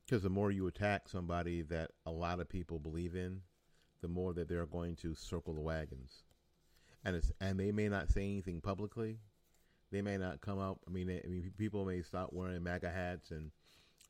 because 0.06 0.24
the 0.24 0.30
more 0.30 0.52
you 0.52 0.68
attack 0.68 1.08
somebody 1.08 1.62
that 1.64 1.92
a 2.06 2.12
lot 2.12 2.42
of 2.42 2.50
people 2.50 2.80
believe 2.80 3.16
in, 3.16 3.42
the 4.02 4.10
more 4.10 4.34
that 4.34 4.50
they're 4.50 4.66
going 4.66 4.96
to 4.98 5.16
circle 5.16 5.54
the 5.54 5.62
wagons, 5.62 6.24
and 7.06 7.16
it's 7.16 7.32
and 7.40 7.60
they 7.60 7.72
may 7.72 7.88
not 7.88 8.10
say 8.10 8.24
anything 8.24 8.62
publicly. 8.62 9.20
They 9.92 10.02
may 10.02 10.18
not 10.18 10.42
come 10.42 10.60
out. 10.60 10.80
I 10.88 10.92
mean, 10.92 11.10
I 11.10 11.28
mean, 11.28 11.52
people 11.58 11.86
may 11.86 12.02
stop 12.02 12.34
wearing 12.34 12.62
MAGA 12.64 12.90
hats 12.90 13.32
and 13.32 13.52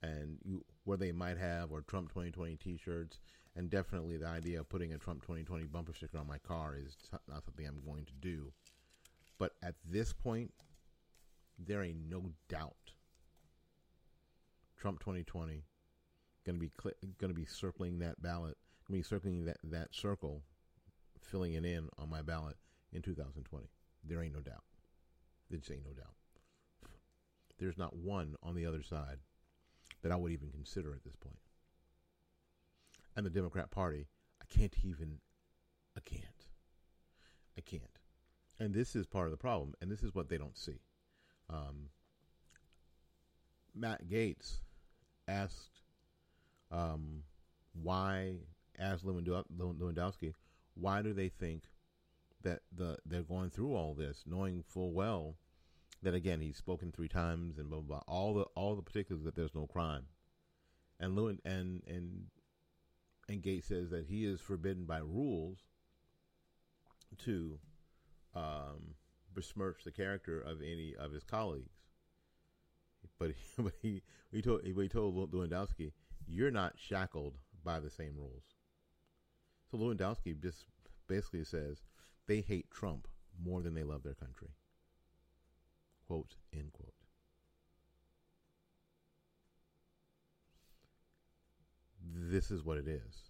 and 0.01 0.37
you, 0.43 0.63
where 0.85 0.97
they 0.97 1.11
might 1.11 1.37
have 1.37 1.71
or 1.71 1.81
Trump 1.81 2.09
2020 2.09 2.55
T-shirts, 2.57 3.19
and 3.55 3.69
definitely 3.69 4.17
the 4.17 4.27
idea 4.27 4.59
of 4.59 4.69
putting 4.69 4.93
a 4.93 4.97
Trump 4.97 5.21
2020 5.21 5.65
bumper 5.65 5.93
sticker 5.93 6.17
on 6.17 6.27
my 6.27 6.39
car 6.39 6.75
is 6.75 6.97
not 7.27 7.45
something 7.45 7.67
I'm 7.67 7.83
going 7.85 8.05
to 8.05 8.13
do. 8.19 8.51
But 9.37 9.53
at 9.61 9.75
this 9.87 10.13
point, 10.13 10.51
there 11.57 11.83
ain't 11.83 12.09
no 12.09 12.31
doubt 12.49 12.93
Trump 14.77 14.99
2020 14.99 15.63
going 16.45 16.55
to 16.55 16.59
be 16.59 16.71
cl- 16.81 16.95
going 17.19 17.29
to 17.29 17.39
be 17.39 17.45
circling 17.45 17.99
that 17.99 18.21
ballot, 18.21 18.57
going 18.87 19.01
to 19.01 19.03
be 19.03 19.07
circling 19.07 19.45
that 19.45 19.57
that 19.63 19.93
circle, 19.93 20.41
filling 21.21 21.53
it 21.53 21.65
in 21.65 21.87
on 21.97 22.09
my 22.09 22.21
ballot 22.21 22.57
in 22.91 23.01
2020. 23.01 23.67
There 24.03 24.23
ain't 24.23 24.33
no 24.33 24.39
doubt. 24.41 24.63
There 25.49 25.59
just 25.59 25.71
ain't 25.71 25.85
no 25.85 25.93
doubt. 25.93 26.15
There's 27.59 27.77
not 27.77 27.95
one 27.95 28.35
on 28.41 28.55
the 28.55 28.65
other 28.65 28.81
side 28.81 29.19
that 30.01 30.11
I 30.11 30.15
would 30.15 30.31
even 30.31 30.49
consider 30.49 30.93
at 30.95 31.03
this 31.03 31.15
point. 31.15 31.37
And 33.15 33.23
the 33.25 33.29
Democrat 33.29 33.69
Party, 33.69 34.07
I 34.41 34.45
can't 34.45 34.73
even, 34.83 35.19
I 35.95 35.99
can't 35.99 36.47
I 37.57 37.61
can't. 37.61 37.99
and 38.59 38.73
this 38.73 38.95
is 38.95 39.05
part 39.05 39.25
of 39.25 39.31
the 39.31 39.37
problem, 39.37 39.73
and 39.81 39.91
this 39.91 40.03
is 40.03 40.15
what 40.15 40.29
they 40.29 40.37
don't 40.37 40.57
see. 40.57 40.79
Um, 41.51 41.89
Matt 43.75 44.07
Gaetz 44.07 44.57
asked 45.27 45.81
um, 46.71 47.23
why, 47.73 48.35
asked 48.79 49.05
Lewandowski, 49.05 50.33
why 50.75 51.01
do 51.01 51.13
they 51.13 51.29
think 51.29 51.63
that 52.43 52.61
the 52.75 52.97
they're 53.05 53.21
going 53.21 53.49
through 53.49 53.75
all 53.75 53.93
this, 53.93 54.23
knowing 54.25 54.63
full 54.63 54.91
well 54.93 55.35
that 56.01 56.15
again 56.15 56.41
he's 56.41 56.57
spoken 56.57 56.91
three 56.91 57.07
times 57.07 57.57
and 57.57 57.69
blah 57.69 57.79
blah, 57.79 57.99
blah 57.99 58.13
all 58.13 58.33
the 58.33 58.43
all 58.55 58.75
the 58.75 58.81
particulars 58.81 59.23
that 59.23 59.35
there's 59.35 59.53
no 59.53 59.67
crime, 59.67 60.05
and 60.99 61.15
Lewin 61.15 61.39
and 61.45 61.83
and 61.87 62.23
and 63.27 63.43
Gaetz 63.43 63.65
says 63.65 63.89
that 63.91 64.05
he 64.07 64.25
is 64.25 64.41
forbidden 64.41 64.85
by 64.85 64.97
rules 64.99 65.59
to 67.19 67.59
um, 68.35 68.95
besmirch 69.33 69.83
the 69.83 69.91
character 69.91 70.39
of 70.39 70.61
any 70.61 70.95
of 70.95 71.11
his 71.11 71.23
colleagues. 71.23 71.73
But 73.19 73.31
he, 73.31 73.35
but 73.63 73.73
he, 73.81 74.01
he 74.31 74.41
told 74.41 74.63
he 74.63 74.87
told 74.87 75.31
Lewandowski, 75.31 75.91
"You're 76.27 76.51
not 76.51 76.73
shackled 76.77 77.37
by 77.63 77.79
the 77.79 77.89
same 77.89 78.13
rules." 78.17 78.43
So 79.69 79.77
Lewandowski 79.77 80.41
just 80.41 80.65
basically 81.07 81.43
says 81.43 81.81
they 82.27 82.41
hate 82.41 82.69
Trump 82.71 83.07
more 83.43 83.61
than 83.61 83.73
they 83.73 83.83
love 83.83 84.03
their 84.03 84.13
country. 84.13 84.49
Quote 86.07 86.35
end 86.53 86.71
quote. 86.73 86.93
This 92.13 92.51
is 92.51 92.63
what 92.63 92.77
it 92.77 92.87
is. 92.87 93.29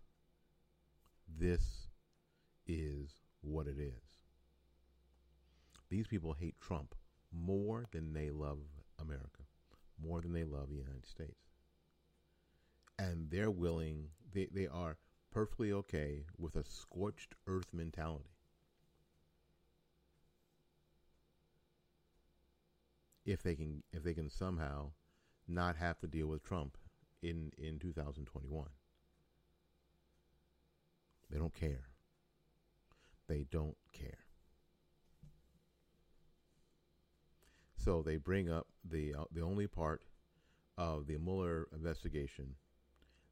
This 1.39 1.87
is 2.67 3.11
what 3.41 3.67
it 3.67 3.77
is. 3.77 4.10
These 5.91 6.07
people 6.07 6.31
hate 6.33 6.55
Trump 6.61 6.95
more 7.33 7.85
than 7.91 8.13
they 8.13 8.29
love 8.29 8.59
America, 8.97 9.43
more 10.01 10.21
than 10.21 10.31
they 10.31 10.45
love 10.45 10.69
the 10.69 10.77
United 10.77 11.05
States. 11.05 11.51
And 12.97 13.29
they're 13.29 13.51
willing, 13.51 14.07
they, 14.33 14.47
they 14.53 14.67
are 14.67 14.97
perfectly 15.31 15.73
okay 15.73 16.23
with 16.37 16.55
a 16.55 16.63
scorched 16.63 17.35
earth 17.45 17.73
mentality. 17.73 18.29
If 23.25 23.43
they 23.43 23.55
can 23.55 23.83
if 23.93 24.01
they 24.03 24.13
can 24.13 24.29
somehow 24.29 24.91
not 25.47 25.75
have 25.75 25.99
to 25.99 26.07
deal 26.07 26.27
with 26.27 26.43
Trump 26.43 26.77
in, 27.21 27.51
in 27.57 27.79
2021. 27.79 28.67
They 31.29 31.37
don't 31.37 31.53
care. 31.53 31.89
They 33.27 33.45
don't 33.51 33.77
care. 33.93 34.30
So 37.83 38.03
they 38.03 38.17
bring 38.17 38.49
up 38.49 38.67
the 38.83 39.15
uh, 39.15 39.23
the 39.31 39.41
only 39.41 39.67
part 39.67 40.01
of 40.77 41.07
the 41.07 41.17
Mueller 41.17 41.67
investigation 41.73 42.55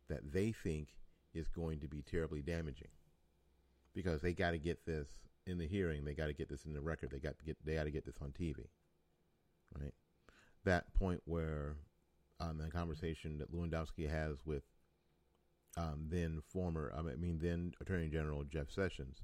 that 0.07 0.33
they 0.33 0.51
think 0.51 0.89
is 1.33 1.47
going 1.47 1.79
to 1.81 1.87
be 1.87 2.01
terribly 2.01 2.41
damaging 2.41 2.89
because 3.93 4.21
they 4.21 4.33
got 4.33 4.51
to 4.51 4.57
get 4.57 4.85
this 4.85 5.07
in 5.45 5.57
the 5.57 5.67
hearing, 5.67 6.03
they 6.03 6.13
got 6.13 6.27
to 6.27 6.33
get 6.33 6.49
this 6.49 6.65
in 6.65 6.73
the 6.73 6.81
record, 6.81 7.11
they 7.11 7.19
got 7.19 7.37
to 7.37 7.45
get 7.45 7.57
they 7.63 7.75
got 7.75 7.83
to 7.83 7.91
get 7.91 8.05
this 8.05 8.17
on 8.21 8.29
TV, 8.29 8.55
right? 9.79 9.93
That 10.65 10.93
point 10.93 11.21
where 11.25 11.75
um, 12.39 12.57
the 12.57 12.69
conversation 12.71 13.37
that 13.37 13.53
Lewandowski 13.53 14.09
has 14.09 14.37
with 14.45 14.63
um, 15.77 16.07
then 16.09 16.41
former, 16.47 16.91
I 16.97 17.01
mean 17.01 17.39
then 17.41 17.73
Attorney 17.81 18.09
General 18.09 18.43
Jeff 18.43 18.71
Sessions, 18.71 19.21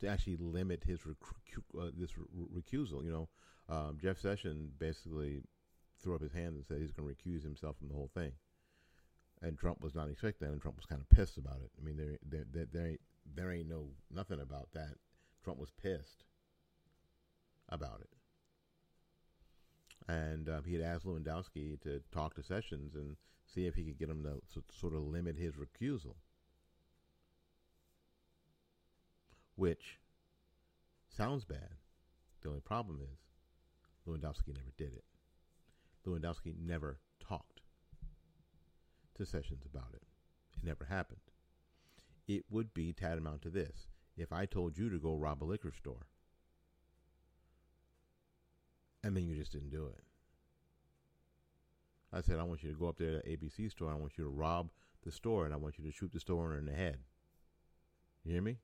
to 0.00 0.08
actually 0.08 0.36
limit 0.36 0.84
his 0.84 1.00
recu- 1.00 1.80
uh, 1.80 1.90
this 1.96 2.16
re- 2.16 2.60
recusal. 2.60 3.04
You 3.04 3.10
know, 3.10 3.28
um, 3.72 3.98
Jeff 4.00 4.20
Sessions 4.20 4.70
basically 4.78 5.42
threw 6.02 6.14
up 6.14 6.20
his 6.20 6.32
hands 6.32 6.56
and 6.56 6.64
said 6.66 6.78
he's 6.80 6.92
going 6.92 7.08
to 7.08 7.14
recuse 7.14 7.42
himself 7.42 7.78
from 7.78 7.88
the 7.88 7.94
whole 7.94 8.10
thing. 8.12 8.32
And 9.40 9.58
Trump 9.58 9.80
was 9.80 9.94
not 9.94 10.10
expecting 10.10 10.46
that, 10.46 10.52
and 10.52 10.60
Trump 10.60 10.76
was 10.76 10.86
kind 10.86 11.00
of 11.00 11.08
pissed 11.08 11.38
about 11.38 11.60
it. 11.64 11.70
I 11.80 11.84
mean, 11.84 11.96
there, 11.96 12.18
there, 12.28 12.44
there, 12.52 12.66
there 12.72 12.86
ain't, 12.86 13.00
there 13.34 13.50
ain't 13.50 13.68
no 13.68 13.86
nothing 14.14 14.40
about 14.40 14.68
that. 14.74 14.94
Trump 15.42 15.58
was 15.58 15.70
pissed 15.82 16.24
about 17.68 18.00
it, 18.02 18.10
and 20.12 20.48
uh, 20.48 20.60
he 20.62 20.74
had 20.74 20.82
asked 20.82 21.06
Lewandowski 21.06 21.80
to 21.82 22.00
talk 22.12 22.34
to 22.34 22.42
Sessions 22.42 22.94
and 22.94 23.16
see 23.52 23.66
if 23.66 23.74
he 23.74 23.84
could 23.84 23.98
get 23.98 24.10
him 24.10 24.22
to 24.22 24.40
so, 24.52 24.62
sort 24.72 24.94
of 24.94 25.02
limit 25.02 25.36
his 25.36 25.54
recusal, 25.54 26.14
which 29.56 29.98
sounds 31.08 31.44
bad. 31.44 31.70
The 32.42 32.48
only 32.48 32.60
problem 32.60 33.00
is 33.02 33.18
Lewandowski 34.06 34.48
never 34.48 34.72
did 34.76 34.92
it. 34.92 35.04
Lewandowski 36.06 36.54
never 36.58 36.98
talked 37.20 37.60
to 39.16 39.24
Sessions 39.26 39.64
about 39.64 39.94
it. 39.94 40.02
It 40.56 40.64
never 40.64 40.84
happened. 40.84 41.20
It 42.26 42.44
would 42.50 42.74
be 42.74 42.92
tantamount 42.92 43.42
to 43.42 43.50
this 43.50 43.88
if 44.16 44.32
I 44.32 44.46
told 44.46 44.78
you 44.78 44.90
to 44.90 44.98
go 44.98 45.14
rob 45.14 45.42
a 45.42 45.46
liquor 45.46 45.72
store 45.72 46.06
and 49.02 49.16
then 49.16 49.24
you 49.24 49.34
just 49.34 49.52
didn't 49.52 49.70
do 49.70 49.86
it. 49.86 49.98
I 52.12 52.20
said, 52.20 52.38
I 52.38 52.42
want 52.44 52.62
you 52.62 52.70
to 52.70 52.78
go 52.78 52.88
up 52.88 52.98
there 52.98 53.12
to 53.12 53.22
the 53.24 53.36
ABC 53.36 53.70
store. 53.70 53.90
I 53.90 53.96
want 53.96 54.18
you 54.18 54.24
to 54.24 54.30
rob 54.30 54.70
the 55.04 55.10
store 55.10 55.44
and 55.44 55.54
I 55.54 55.56
want 55.56 55.78
you 55.78 55.84
to 55.84 55.92
shoot 55.92 56.12
the 56.12 56.20
store 56.20 56.44
owner 56.44 56.58
in 56.58 56.66
the 56.66 56.74
head. 56.74 56.98
You 58.22 58.32
hear 58.32 58.42
me? 58.42 58.58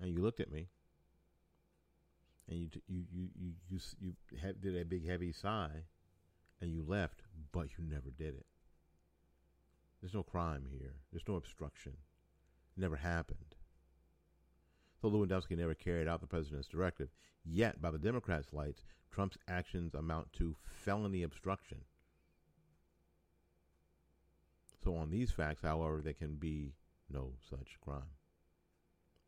And 0.00 0.10
you 0.10 0.20
looked 0.20 0.40
at 0.40 0.50
me 0.50 0.68
and 2.50 2.58
you 2.58 2.68
you 2.88 3.04
you 3.12 3.28
you 3.38 3.52
you, 4.00 4.12
you 4.40 4.52
did 4.60 4.76
a 4.76 4.84
big 4.84 5.08
heavy 5.08 5.32
sigh, 5.32 5.84
and 6.60 6.70
you 6.70 6.84
left, 6.86 7.22
but 7.52 7.68
you 7.78 7.84
never 7.88 8.10
did 8.10 8.34
it. 8.34 8.46
There's 10.00 10.14
no 10.14 10.22
crime 10.22 10.64
here. 10.70 10.94
There's 11.12 11.28
no 11.28 11.36
obstruction. 11.36 11.92
It 12.76 12.80
never 12.80 12.96
happened. 12.96 13.54
So 15.00 15.08
Lewandowski 15.08 15.56
never 15.56 15.74
carried 15.74 16.08
out 16.08 16.20
the 16.20 16.26
president's 16.26 16.68
directive. 16.68 17.08
Yet, 17.44 17.80
by 17.80 17.90
the 17.90 17.98
Democrats' 17.98 18.52
lights, 18.52 18.82
Trump's 19.10 19.38
actions 19.48 19.94
amount 19.94 20.32
to 20.34 20.56
felony 20.84 21.22
obstruction. 21.22 21.78
So, 24.82 24.96
on 24.96 25.10
these 25.10 25.30
facts, 25.30 25.62
however, 25.62 26.00
there 26.02 26.14
can 26.14 26.36
be 26.36 26.74
no 27.10 27.32
such 27.48 27.78
crime 27.80 28.16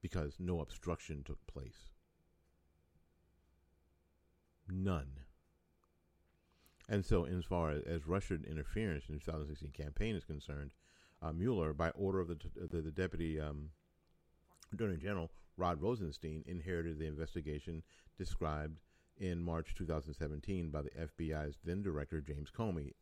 because 0.00 0.34
no 0.38 0.60
obstruction 0.60 1.22
took 1.24 1.46
place. 1.46 1.91
None. 4.72 5.18
And 6.88 7.04
so, 7.04 7.24
as 7.26 7.44
far 7.44 7.70
as, 7.70 8.06
Russian 8.06 8.44
interference 8.48 9.04
in 9.08 9.14
the 9.14 9.20
2016 9.20 9.70
campaign 9.70 10.16
is 10.16 10.24
concerned, 10.24 10.70
uh, 11.20 11.32
Mueller, 11.32 11.72
by 11.72 11.90
order 11.90 12.20
of 12.20 12.28
the, 12.28 12.38
the, 12.56 12.80
the 12.80 12.90
deputy 12.90 13.38
um, 13.38 13.70
attorney 14.72 14.96
general, 14.96 15.30
Rod 15.56 15.80
Rosenstein, 15.80 16.42
inherited 16.46 16.98
the 16.98 17.06
investigation 17.06 17.82
described 18.18 18.80
in 19.18 19.42
March 19.42 19.74
2017 19.76 20.70
by 20.70 20.82
the 20.82 20.90
FBI's 20.90 21.58
then 21.64 21.82
director, 21.82 22.20
James 22.20 22.50
Comey. 22.50 22.92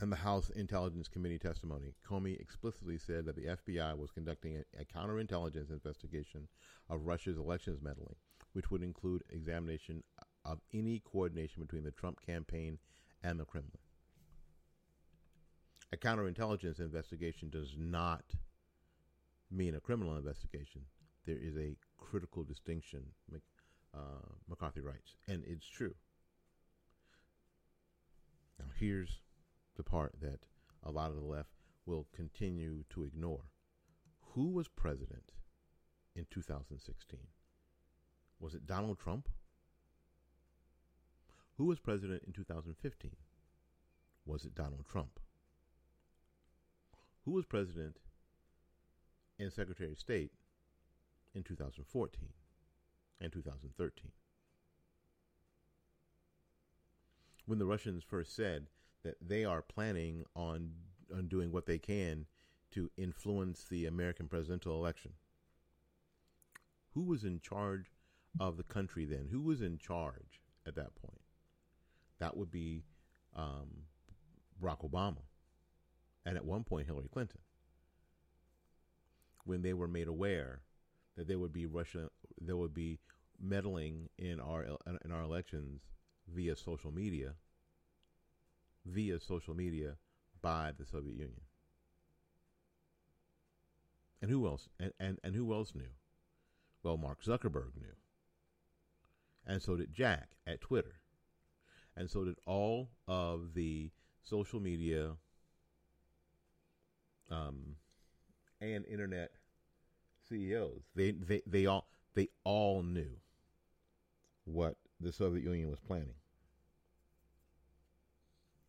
And 0.00 0.10
the 0.10 0.16
House 0.16 0.50
Intelligence 0.50 1.08
Committee 1.08 1.38
testimony, 1.38 1.94
Comey 2.06 2.38
explicitly 2.38 2.98
said 2.98 3.24
that 3.26 3.36
the 3.36 3.56
FBI 3.56 3.96
was 3.96 4.10
conducting 4.10 4.56
a, 4.56 4.82
a 4.82 4.84
counterintelligence 4.84 5.70
investigation 5.70 6.48
of 6.90 7.06
Russia's 7.06 7.38
elections 7.38 7.80
meddling, 7.80 8.16
which 8.52 8.70
would 8.72 8.82
include 8.82 9.22
examination 9.30 10.02
of 10.44 10.60
any 10.72 11.00
coordination 11.04 11.62
between 11.62 11.84
the 11.84 11.90
Trump 11.90 12.20
campaign 12.24 12.78
and 13.22 13.38
the 13.40 13.44
Kremlin. 13.44 13.78
A 15.92 15.96
counterintelligence 15.96 16.80
investigation 16.80 17.50
does 17.50 17.74
not 17.78 18.24
mean 19.50 19.74
a 19.74 19.80
criminal 19.80 20.16
investigation. 20.16 20.82
There 21.26 21.38
is 21.40 21.56
a 21.56 21.76
critical 21.96 22.42
distinction, 22.42 23.04
uh, 23.94 23.98
McCarthy 24.48 24.80
writes, 24.80 25.16
and 25.28 25.44
it's 25.46 25.66
true. 25.66 25.94
Now, 28.58 28.66
here's 28.78 29.20
the 29.76 29.82
part 29.82 30.14
that 30.20 30.40
a 30.82 30.90
lot 30.90 31.10
of 31.10 31.16
the 31.16 31.22
left 31.22 31.50
will 31.86 32.06
continue 32.14 32.84
to 32.90 33.04
ignore. 33.04 33.42
Who 34.34 34.48
was 34.48 34.68
president 34.68 35.32
in 36.14 36.26
2016? 36.30 37.20
Was 38.40 38.54
it 38.54 38.66
Donald 38.66 38.98
Trump? 38.98 39.28
Who 41.56 41.66
was 41.66 41.78
president 41.78 42.22
in 42.26 42.32
2015? 42.32 43.12
Was 44.26 44.44
it 44.44 44.54
Donald 44.54 44.86
Trump? 44.90 45.20
Who 47.24 47.30
was 47.32 47.44
president 47.44 47.98
and 49.38 49.52
Secretary 49.52 49.92
of 49.92 49.98
State 49.98 50.32
in 51.34 51.44
2014 51.44 52.28
and 53.20 53.32
2013? 53.32 54.10
When 57.46 57.58
the 57.58 57.66
Russians 57.66 58.02
first 58.02 58.34
said 58.34 58.66
that 59.04 59.16
they 59.20 59.44
are 59.44 59.62
planning 59.62 60.24
on, 60.34 60.72
on 61.14 61.28
doing 61.28 61.52
what 61.52 61.66
they 61.66 61.78
can 61.78 62.26
to 62.72 62.90
influence 62.96 63.64
the 63.64 63.86
American 63.86 64.26
presidential 64.26 64.74
election, 64.74 65.12
who 66.94 67.02
was 67.02 67.22
in 67.22 67.40
charge 67.40 67.92
of 68.40 68.56
the 68.56 68.62
country 68.64 69.04
then, 69.04 69.28
who 69.30 69.40
was 69.40 69.62
in 69.62 69.78
charge 69.78 70.40
at 70.66 70.74
that 70.74 70.94
point? 70.96 71.23
That 72.20 72.36
would 72.36 72.50
be 72.50 72.84
um, 73.34 73.68
Barack 74.62 74.88
Obama, 74.88 75.22
and 76.24 76.36
at 76.36 76.44
one 76.44 76.64
point 76.64 76.86
Hillary 76.86 77.08
Clinton. 77.12 77.40
When 79.44 79.62
they 79.62 79.74
were 79.74 79.88
made 79.88 80.08
aware 80.08 80.62
that 81.16 81.28
there 81.28 81.38
would 81.38 81.52
be 81.52 81.66
Russia, 81.66 82.08
there 82.40 82.56
would 82.56 82.74
be 82.74 82.98
meddling 83.40 84.08
in 84.18 84.40
our 84.40 84.64
in 85.04 85.12
our 85.12 85.22
elections 85.22 85.82
via 86.32 86.56
social 86.56 86.92
media, 86.92 87.34
via 88.86 89.20
social 89.20 89.54
media 89.54 89.96
by 90.40 90.72
the 90.78 90.86
Soviet 90.86 91.14
Union. 91.14 91.40
And 94.22 94.30
who 94.30 94.46
else? 94.46 94.70
And, 94.80 94.92
and, 94.98 95.18
and 95.22 95.34
who 95.34 95.52
else 95.52 95.74
knew? 95.74 95.92
Well, 96.82 96.96
Mark 96.96 97.22
Zuckerberg 97.22 97.76
knew. 97.78 97.94
And 99.46 99.60
so 99.60 99.76
did 99.76 99.92
Jack 99.92 100.30
at 100.46 100.62
Twitter. 100.62 101.00
And 101.96 102.10
so 102.10 102.24
did 102.24 102.36
all 102.46 102.90
of 103.06 103.54
the 103.54 103.90
social 104.22 104.60
media 104.60 105.12
um, 107.30 107.76
and 108.60 108.84
internet 108.86 109.30
CEOs. 110.28 110.82
They, 110.94 111.12
they, 111.12 111.42
they 111.46 111.66
all 111.66 111.86
they 112.14 112.28
all 112.44 112.82
knew 112.82 113.10
what 114.44 114.76
the 115.00 115.12
Soviet 115.12 115.44
Union 115.44 115.68
was 115.70 115.80
planning, 115.80 116.14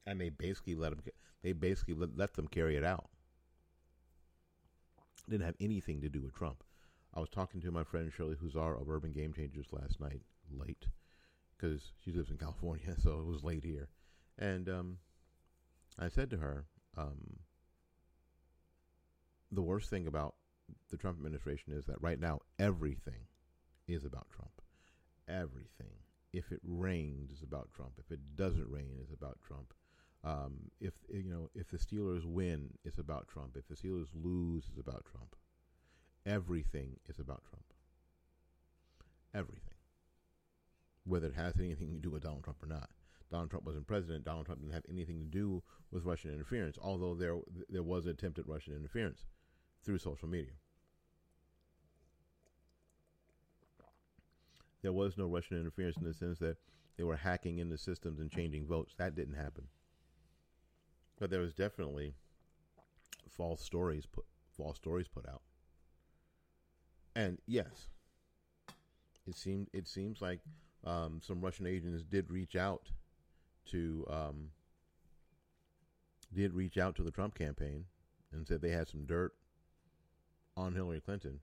and 0.05 0.19
they 0.19 0.29
basically 0.29 0.75
let 0.75 0.89
them. 0.89 1.01
They 1.43 1.53
basically 1.53 1.93
let, 1.93 2.17
let 2.17 2.33
them 2.33 2.47
carry 2.47 2.75
it 2.75 2.83
out. 2.83 3.09
Didn't 5.29 5.45
have 5.45 5.55
anything 5.59 6.01
to 6.01 6.09
do 6.09 6.21
with 6.21 6.33
Trump. 6.33 6.63
I 7.13 7.19
was 7.19 7.29
talking 7.29 7.61
to 7.61 7.71
my 7.71 7.83
friend 7.83 8.11
Shirley 8.11 8.35
Huzar 8.35 8.79
of 8.79 8.89
Urban 8.89 9.13
Game 9.13 9.33
Changers 9.33 9.67
last 9.71 10.01
night, 10.01 10.21
late, 10.51 10.87
because 11.57 11.93
she 12.03 12.11
lives 12.11 12.29
in 12.29 12.37
California, 12.37 12.95
so 12.97 13.19
it 13.19 13.25
was 13.25 13.43
late 13.43 13.63
here. 13.63 13.89
And 14.37 14.67
um, 14.69 14.97
I 15.97 16.09
said 16.09 16.29
to 16.31 16.37
her, 16.37 16.65
um, 16.97 17.39
the 19.51 19.61
worst 19.61 19.89
thing 19.89 20.07
about 20.07 20.35
the 20.89 20.97
Trump 20.97 21.17
administration 21.17 21.73
is 21.73 21.85
that 21.85 22.01
right 22.01 22.19
now 22.19 22.39
everything 22.59 23.27
is 23.87 24.03
about 24.03 24.27
Trump. 24.29 24.61
Everything. 25.27 25.93
If 26.33 26.51
it 26.51 26.59
rains, 26.63 27.31
it's 27.31 27.43
about 27.43 27.69
Trump. 27.73 27.93
If 27.97 28.11
it 28.11 28.19
doesn't 28.35 28.69
rain, 28.69 28.97
it's 29.01 29.13
about 29.13 29.37
Trump. 29.45 29.73
Um, 30.23 30.71
if 30.81 30.93
you 31.09 31.29
know, 31.29 31.49
if 31.53 31.69
the 31.69 31.77
Steelers 31.77 32.25
win, 32.25 32.71
it's 32.83 32.97
about 32.97 33.27
Trump. 33.27 33.55
If 33.55 33.67
the 33.67 33.75
Steelers 33.75 34.07
lose, 34.13 34.65
it's 34.67 34.79
about 34.79 35.05
Trump. 35.09 35.35
Everything 36.25 36.97
is 37.07 37.19
about 37.19 37.43
Trump. 37.47 37.65
Everything. 39.33 39.74
Whether 41.05 41.27
it 41.27 41.35
has 41.35 41.59
anything 41.59 41.89
to 41.91 41.99
do 41.99 42.09
with 42.09 42.23
Donald 42.23 42.43
Trump 42.43 42.63
or 42.63 42.67
not. 42.67 42.89
Donald 43.31 43.49
Trump 43.49 43.65
wasn't 43.65 43.87
president. 43.87 44.23
Donald 44.23 44.45
Trump 44.45 44.61
didn't 44.61 44.73
have 44.73 44.85
anything 44.89 45.19
to 45.19 45.25
do 45.25 45.61
with 45.91 46.05
Russian 46.05 46.31
interference, 46.31 46.77
although 46.81 47.15
there 47.15 47.37
there 47.69 47.83
was 47.83 48.05
attempted 48.05 48.47
Russian 48.47 48.75
interference 48.75 49.25
through 49.83 49.97
social 49.99 50.27
media. 50.27 50.53
There 54.81 54.93
was 54.93 55.17
no 55.17 55.25
Russian 55.25 55.59
interference 55.59 55.97
in 55.97 56.03
the 56.03 56.13
sense 56.13 56.37
that 56.39 56.57
they 56.97 57.03
were 57.03 57.15
hacking 57.15 57.59
into 57.59 57.77
systems 57.77 58.19
and 58.19 58.31
changing 58.31 58.67
votes. 58.67 58.93
That 58.97 59.15
didn't 59.15 59.33
happen. 59.33 59.67
But 61.19 61.29
there 61.29 61.39
was 61.41 61.53
definitely 61.53 62.13
false 63.29 63.61
stories 63.61 64.05
put 64.05 64.25
false 64.55 64.77
stories 64.77 65.07
put 65.07 65.27
out. 65.27 65.41
And 67.15 67.39
yes, 67.47 67.87
it 69.25 69.35
seemed 69.35 69.69
it 69.73 69.87
seems 69.87 70.21
like 70.21 70.41
um, 70.85 71.19
some 71.21 71.41
Russian 71.41 71.65
agents 71.65 72.03
did 72.03 72.29
reach 72.29 72.55
out 72.55 72.89
to 73.71 74.05
um, 74.09 74.49
did 76.33 76.53
reach 76.53 76.77
out 76.77 76.95
to 76.95 77.03
the 77.03 77.11
Trump 77.11 77.35
campaign 77.35 77.85
and 78.31 78.47
said 78.47 78.61
they 78.61 78.69
had 78.69 78.87
some 78.87 79.05
dirt 79.05 79.33
on 80.55 80.73
Hillary 80.73 81.01
Clinton. 81.01 81.39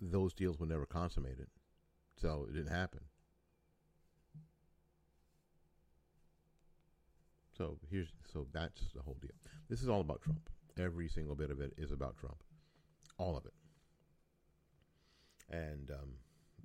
Those 0.00 0.34
deals 0.34 0.58
were 0.58 0.66
never 0.66 0.86
consummated, 0.86 1.48
so 2.16 2.46
it 2.48 2.54
didn't 2.54 2.72
happen. 2.72 3.00
So 7.56 7.78
here's 7.90 8.08
so 8.32 8.46
that's 8.52 8.82
the 8.94 9.02
whole 9.02 9.16
deal. 9.20 9.30
This 9.68 9.82
is 9.82 9.88
all 9.88 10.02
about 10.02 10.20
Trump. 10.22 10.50
Every 10.78 11.08
single 11.08 11.34
bit 11.34 11.50
of 11.50 11.60
it 11.60 11.72
is 11.78 11.90
about 11.90 12.18
Trump, 12.18 12.44
all 13.16 13.36
of 13.36 13.46
it. 13.46 13.54
And 15.50 15.90
um, 15.90 16.12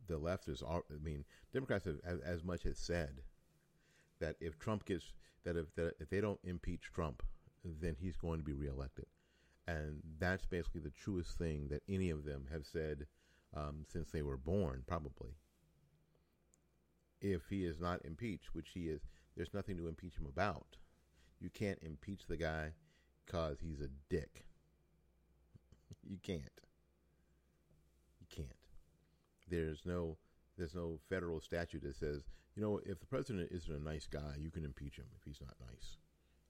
the 0.07 0.17
left 0.17 0.47
is, 0.47 0.63
I 0.67 0.79
mean, 1.03 1.23
Democrats 1.53 1.85
have 1.85 1.97
as, 2.05 2.19
as 2.19 2.43
much 2.43 2.65
as 2.65 2.77
said 2.77 3.21
that 4.19 4.35
if 4.39 4.57
Trump 4.59 4.85
gets 4.85 5.13
that 5.43 5.57
if 5.57 5.73
that 5.75 5.93
if 5.99 6.09
they 6.09 6.21
don't 6.21 6.39
impeach 6.43 6.91
Trump, 6.93 7.23
then 7.63 7.95
he's 7.99 8.17
going 8.17 8.39
to 8.39 8.45
be 8.45 8.53
reelected, 8.53 9.05
and 9.67 10.01
that's 10.19 10.45
basically 10.45 10.81
the 10.81 10.91
truest 10.91 11.37
thing 11.37 11.67
that 11.69 11.83
any 11.89 12.09
of 12.09 12.25
them 12.25 12.45
have 12.51 12.65
said 12.65 13.05
um, 13.55 13.85
since 13.87 14.11
they 14.11 14.21
were 14.21 14.37
born, 14.37 14.83
probably. 14.87 15.31
If 17.21 17.41
he 17.49 17.65
is 17.65 17.79
not 17.79 18.03
impeached, 18.03 18.53
which 18.53 18.69
he 18.73 18.89
is, 18.89 19.01
there's 19.35 19.53
nothing 19.53 19.77
to 19.77 19.87
impeach 19.87 20.15
him 20.17 20.25
about. 20.25 20.77
You 21.39 21.49
can't 21.49 21.79
impeach 21.83 22.25
the 22.27 22.37
guy 22.37 22.71
because 23.25 23.57
he's 23.61 23.81
a 23.81 23.89
dick. 24.09 24.45
you 26.03 26.17
can't. 26.21 26.41
You 28.19 28.27
can't. 28.29 28.60
There's 29.51 29.81
no 29.85 30.17
there's 30.57 30.73
no 30.73 30.99
federal 31.09 31.41
statute 31.41 31.83
that 31.83 31.95
says, 31.95 32.23
you 32.55 32.63
know, 32.63 32.79
if 32.85 32.99
the 32.99 33.05
president 33.05 33.49
isn't 33.51 33.73
a 33.73 33.83
nice 33.83 34.07
guy, 34.07 34.35
you 34.39 34.49
can 34.49 34.63
impeach 34.63 34.95
him 34.95 35.07
if 35.15 35.23
he's 35.25 35.41
not 35.41 35.55
nice. 35.59 35.97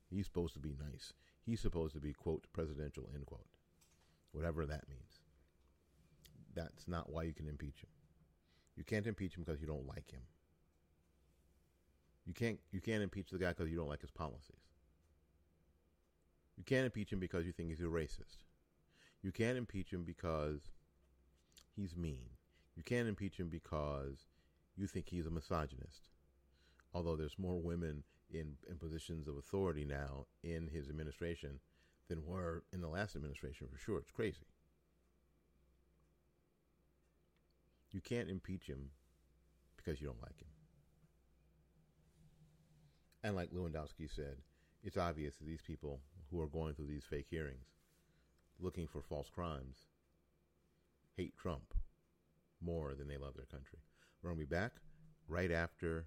He's 0.09 0.25
supposed 0.25 0.53
to 0.53 0.59
be 0.59 0.75
nice. 0.79 1.13
He's 1.43 1.59
supposed 1.59 1.95
to 1.95 1.99
be 1.99 2.13
quote 2.13 2.45
presidential 2.53 3.09
end 3.13 3.25
quote. 3.25 3.47
Whatever 4.31 4.65
that 4.65 4.87
means. 4.87 5.19
That's 6.53 6.87
not 6.87 7.11
why 7.11 7.23
you 7.23 7.33
can 7.33 7.47
impeach 7.47 7.81
him. 7.81 7.89
You 8.75 8.83
can't 8.83 9.07
impeach 9.07 9.35
him 9.35 9.43
because 9.45 9.61
you 9.61 9.67
don't 9.67 9.87
like 9.87 10.11
him. 10.11 10.21
You 12.25 12.33
can't 12.33 12.59
you 12.71 12.81
can't 12.81 13.01
impeach 13.01 13.31
the 13.31 13.39
guy 13.39 13.49
because 13.49 13.69
you 13.69 13.77
don't 13.77 13.89
like 13.89 14.01
his 14.01 14.11
policies. 14.11 14.69
You 16.55 16.63
can't 16.63 16.85
impeach 16.85 17.11
him 17.11 17.19
because 17.19 17.45
you 17.47 17.51
think 17.51 17.69
he's 17.69 17.79
a 17.79 17.85
racist. 17.85 18.43
You 19.23 19.31
can't 19.31 19.57
impeach 19.57 19.91
him 19.91 20.03
because 20.03 20.61
he's 21.75 21.95
mean. 21.95 22.29
You 22.75 22.83
can't 22.83 23.07
impeach 23.07 23.37
him 23.37 23.49
because 23.49 24.25
you 24.75 24.87
think 24.87 25.09
he's 25.09 25.25
a 25.25 25.31
misogynist. 25.31 26.09
Although 26.93 27.15
there's 27.15 27.37
more 27.37 27.59
women 27.59 28.03
in, 28.29 28.53
in 28.69 28.77
positions 28.77 29.27
of 29.27 29.37
authority 29.37 29.85
now 29.85 30.25
in 30.43 30.67
his 30.67 30.89
administration 30.89 31.59
than 32.07 32.25
were 32.25 32.63
in 32.73 32.81
the 32.81 32.87
last 32.87 33.15
administration, 33.15 33.67
for 33.71 33.77
sure. 33.77 33.99
It's 33.99 34.11
crazy. 34.11 34.47
You 37.91 38.01
can't 38.01 38.29
impeach 38.29 38.67
him 38.67 38.91
because 39.77 40.01
you 40.01 40.07
don't 40.07 40.21
like 40.21 40.39
him. 40.39 40.47
And 43.23 43.35
like 43.35 43.51
Lewandowski 43.51 44.09
said, 44.13 44.37
it's 44.83 44.97
obvious 44.97 45.35
that 45.35 45.45
these 45.45 45.61
people 45.61 45.99
who 46.31 46.41
are 46.41 46.47
going 46.47 46.73
through 46.73 46.87
these 46.87 47.03
fake 47.07 47.27
hearings, 47.29 47.67
looking 48.59 48.87
for 48.87 49.01
false 49.01 49.29
crimes, 49.29 49.77
hate 51.15 51.35
Trump 51.37 51.73
more 52.61 52.93
than 52.95 53.07
they 53.07 53.17
love 53.17 53.35
their 53.35 53.45
country. 53.45 53.79
We're 54.21 54.29
going 54.29 54.39
to 54.39 54.47
be 54.47 54.55
back 54.55 54.73
right 55.27 55.51
after 55.51 56.05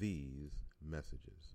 these 0.00 0.52
messages. 0.84 1.54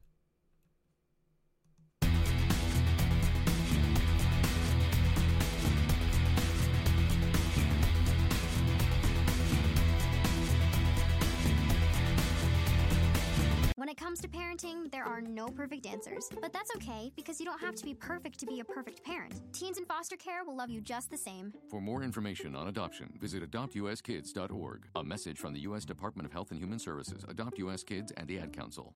When 13.77 13.89
it 13.89 13.97
comes 13.97 14.19
to 14.21 14.27
parenting, 14.27 14.91
there 14.91 15.03
are 15.03 15.21
no 15.21 15.49
perfect 15.49 15.85
answers. 15.85 16.31
But 16.41 16.51
that's 16.51 16.71
okay 16.77 17.11
because 17.15 17.39
you 17.39 17.45
don't 17.45 17.61
have 17.61 17.75
to 17.75 17.85
be 17.85 17.93
perfect 17.93 18.39
to 18.39 18.47
be 18.47 18.59
a 18.59 18.63
perfect 18.63 19.03
parent. 19.03 19.39
Teens 19.53 19.77
in 19.77 19.85
foster 19.85 20.15
care 20.15 20.43
will 20.43 20.57
love 20.57 20.71
you 20.71 20.81
just 20.81 21.11
the 21.11 21.17
same. 21.17 21.53
For 21.69 21.79
more 21.79 22.01
information 22.01 22.55
on 22.55 22.69
adoption, 22.69 23.13
visit 23.21 23.47
adoptuskids.org. 23.47 24.87
A 24.95 25.03
message 25.03 25.37
from 25.37 25.53
the 25.53 25.59
U.S. 25.59 25.85
Department 25.85 26.25
of 26.25 26.33
Health 26.33 26.49
and 26.49 26.59
Human 26.59 26.79
Services, 26.79 27.23
Adopt 27.29 27.59
U.S. 27.59 27.83
Kids, 27.83 28.11
and 28.17 28.27
the 28.27 28.39
Ad 28.39 28.51
Council. 28.51 28.95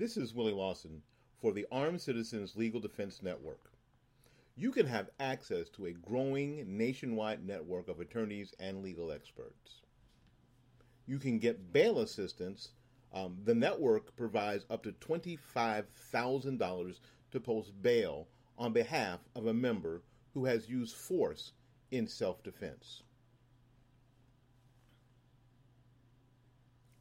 This 0.00 0.16
is 0.16 0.32
Willie 0.32 0.54
Lawson 0.54 1.02
for 1.42 1.52
the 1.52 1.66
Armed 1.70 2.00
Citizens 2.00 2.56
Legal 2.56 2.80
Defense 2.80 3.22
Network. 3.22 3.70
You 4.56 4.72
can 4.72 4.86
have 4.86 5.10
access 5.20 5.68
to 5.76 5.84
a 5.84 5.92
growing 5.92 6.78
nationwide 6.78 7.46
network 7.46 7.86
of 7.86 8.00
attorneys 8.00 8.54
and 8.58 8.82
legal 8.82 9.12
experts. 9.12 9.82
You 11.06 11.18
can 11.18 11.38
get 11.38 11.74
bail 11.74 11.98
assistance. 11.98 12.70
Um, 13.12 13.36
the 13.44 13.54
network 13.54 14.16
provides 14.16 14.64
up 14.70 14.82
to 14.84 14.92
$25,000 14.92 17.00
to 17.32 17.40
post 17.40 17.82
bail 17.82 18.26
on 18.56 18.72
behalf 18.72 19.20
of 19.36 19.48
a 19.48 19.52
member 19.52 20.00
who 20.32 20.46
has 20.46 20.66
used 20.66 20.96
force 20.96 21.52
in 21.90 22.06
self 22.06 22.42
defense. 22.42 23.02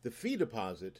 The 0.04 0.12
fee 0.12 0.36
deposit 0.36 1.00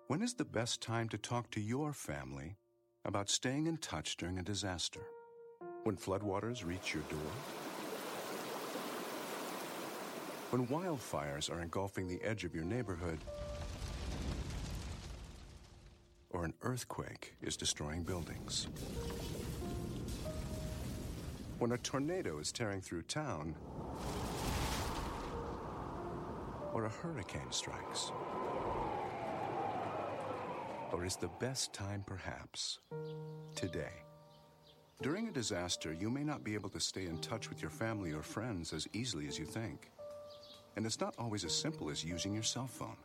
When 0.06 0.22
is 0.22 0.32
the 0.32 0.46
best 0.46 0.80
time 0.80 1.10
to 1.10 1.18
talk 1.18 1.50
to 1.50 1.60
your 1.60 1.92
family 1.92 2.56
about 3.04 3.28
staying 3.28 3.66
in 3.66 3.76
touch 3.76 4.16
during 4.16 4.38
a 4.38 4.42
disaster? 4.42 5.02
When 5.84 5.98
floodwaters 5.98 6.64
reach 6.64 6.94
your 6.94 7.02
door? 7.10 7.20
When 10.50 10.66
wildfires 10.66 11.48
are 11.48 11.60
engulfing 11.60 12.08
the 12.08 12.20
edge 12.24 12.42
of 12.42 12.56
your 12.56 12.64
neighborhood? 12.64 13.20
Or 16.30 16.44
an 16.44 16.54
earthquake 16.62 17.36
is 17.40 17.56
destroying 17.56 18.02
buildings? 18.02 18.66
When 21.60 21.70
a 21.70 21.78
tornado 21.78 22.40
is 22.40 22.50
tearing 22.50 22.80
through 22.80 23.02
town? 23.02 23.54
Or 26.74 26.86
a 26.86 26.88
hurricane 26.90 27.52
strikes? 27.52 28.10
Or 30.90 31.04
is 31.04 31.14
the 31.14 31.30
best 31.38 31.72
time 31.72 32.02
perhaps 32.04 32.80
today? 33.54 34.02
During 35.00 35.28
a 35.28 35.32
disaster, 35.32 35.92
you 35.92 36.10
may 36.10 36.24
not 36.24 36.42
be 36.42 36.54
able 36.54 36.70
to 36.70 36.80
stay 36.80 37.06
in 37.06 37.18
touch 37.18 37.48
with 37.48 37.62
your 37.62 37.70
family 37.70 38.12
or 38.12 38.22
friends 38.22 38.72
as 38.72 38.88
easily 38.92 39.28
as 39.28 39.38
you 39.38 39.44
think. 39.44 39.92
And 40.80 40.86
it's 40.86 40.98
not 40.98 41.14
always 41.18 41.44
as 41.44 41.54
simple 41.54 41.90
as 41.90 42.02
using 42.02 42.32
your 42.32 42.42
cell 42.42 42.66
phone. 42.66 42.96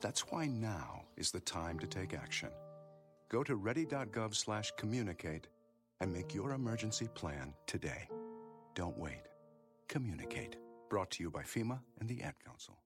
That's 0.00 0.32
why 0.32 0.46
now 0.48 1.04
is 1.16 1.30
the 1.30 1.38
time 1.38 1.78
to 1.78 1.86
take 1.86 2.12
action. 2.12 2.48
Go 3.28 3.44
to 3.44 3.54
ready.gov/communicate 3.54 5.46
and 6.00 6.12
make 6.12 6.34
your 6.34 6.50
emergency 6.54 7.06
plan 7.14 7.54
today. 7.68 8.08
Don't 8.74 8.98
wait. 8.98 9.28
Communicate. 9.86 10.56
Brought 10.88 11.12
to 11.12 11.22
you 11.22 11.30
by 11.30 11.44
FEMA 11.44 11.78
and 12.00 12.08
the 12.08 12.20
Ad 12.20 12.34
Council. 12.44 12.76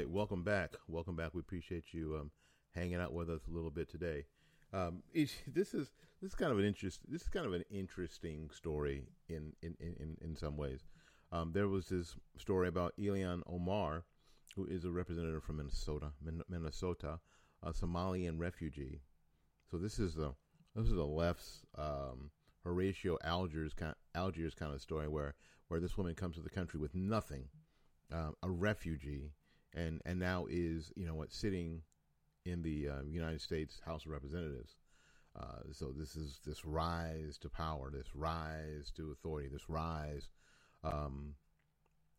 Right. 0.00 0.08
Welcome 0.08 0.42
back. 0.42 0.76
Welcome 0.88 1.14
back. 1.14 1.34
We 1.34 1.40
appreciate 1.40 1.92
you 1.92 2.16
um, 2.18 2.30
hanging 2.74 2.94
out 2.94 3.12
with 3.12 3.28
us 3.28 3.42
a 3.46 3.54
little 3.54 3.70
bit 3.70 3.90
today. 3.90 4.24
Um, 4.72 5.02
this 5.12 5.74
is 5.74 5.90
this 6.22 6.30
is 6.30 6.34
kind 6.34 6.50
of 6.50 6.58
an 6.58 6.64
interest. 6.64 7.00
This 7.06 7.22
is 7.22 7.28
kind 7.28 7.44
of 7.44 7.52
an 7.52 7.64
interesting 7.70 8.48
story 8.50 9.04
in 9.28 9.52
in 9.60 9.74
in, 9.78 10.16
in 10.22 10.36
some 10.36 10.56
ways. 10.56 10.86
Um, 11.32 11.52
there 11.52 11.68
was 11.68 11.88
this 11.88 12.16
story 12.38 12.68
about 12.68 12.94
Ilhan 12.98 13.42
Omar, 13.46 14.04
who 14.56 14.64
is 14.64 14.86
a 14.86 14.90
representative 14.90 15.44
from 15.44 15.58
Minnesota, 15.58 16.12
Minnesota, 16.48 17.20
a 17.62 17.72
Somalian 17.72 18.38
refugee. 18.38 19.02
So 19.70 19.76
this 19.76 19.98
is 19.98 20.14
the 20.14 20.32
this 20.74 20.86
is 20.86 20.94
the 20.94 21.04
left's 21.04 21.60
um, 21.76 22.30
Horatio 22.64 23.18
Algiers 23.22 23.74
kind 23.74 23.94
Algiers 24.14 24.54
kind 24.54 24.72
of 24.72 24.80
story 24.80 25.08
where 25.08 25.34
where 25.68 25.80
this 25.80 25.98
woman 25.98 26.14
comes 26.14 26.36
to 26.36 26.42
the 26.42 26.48
country 26.48 26.80
with 26.80 26.94
nothing, 26.94 27.44
um, 28.10 28.34
a 28.42 28.50
refugee, 28.50 29.32
and 29.74 30.00
and 30.04 30.18
now 30.18 30.46
is 30.48 30.92
you 30.96 31.06
know 31.06 31.14
what 31.14 31.32
sitting 31.32 31.82
in 32.44 32.62
the 32.62 32.88
uh, 32.88 33.02
United 33.02 33.40
States 33.40 33.80
House 33.84 34.04
of 34.06 34.12
Representatives. 34.12 34.76
Uh, 35.38 35.62
so 35.72 35.92
this 35.96 36.16
is 36.16 36.40
this 36.44 36.64
rise 36.64 37.38
to 37.38 37.48
power, 37.48 37.90
this 37.90 38.14
rise 38.14 38.90
to 38.96 39.12
authority, 39.12 39.48
this 39.48 39.68
rise. 39.68 40.28
Um, 40.82 41.34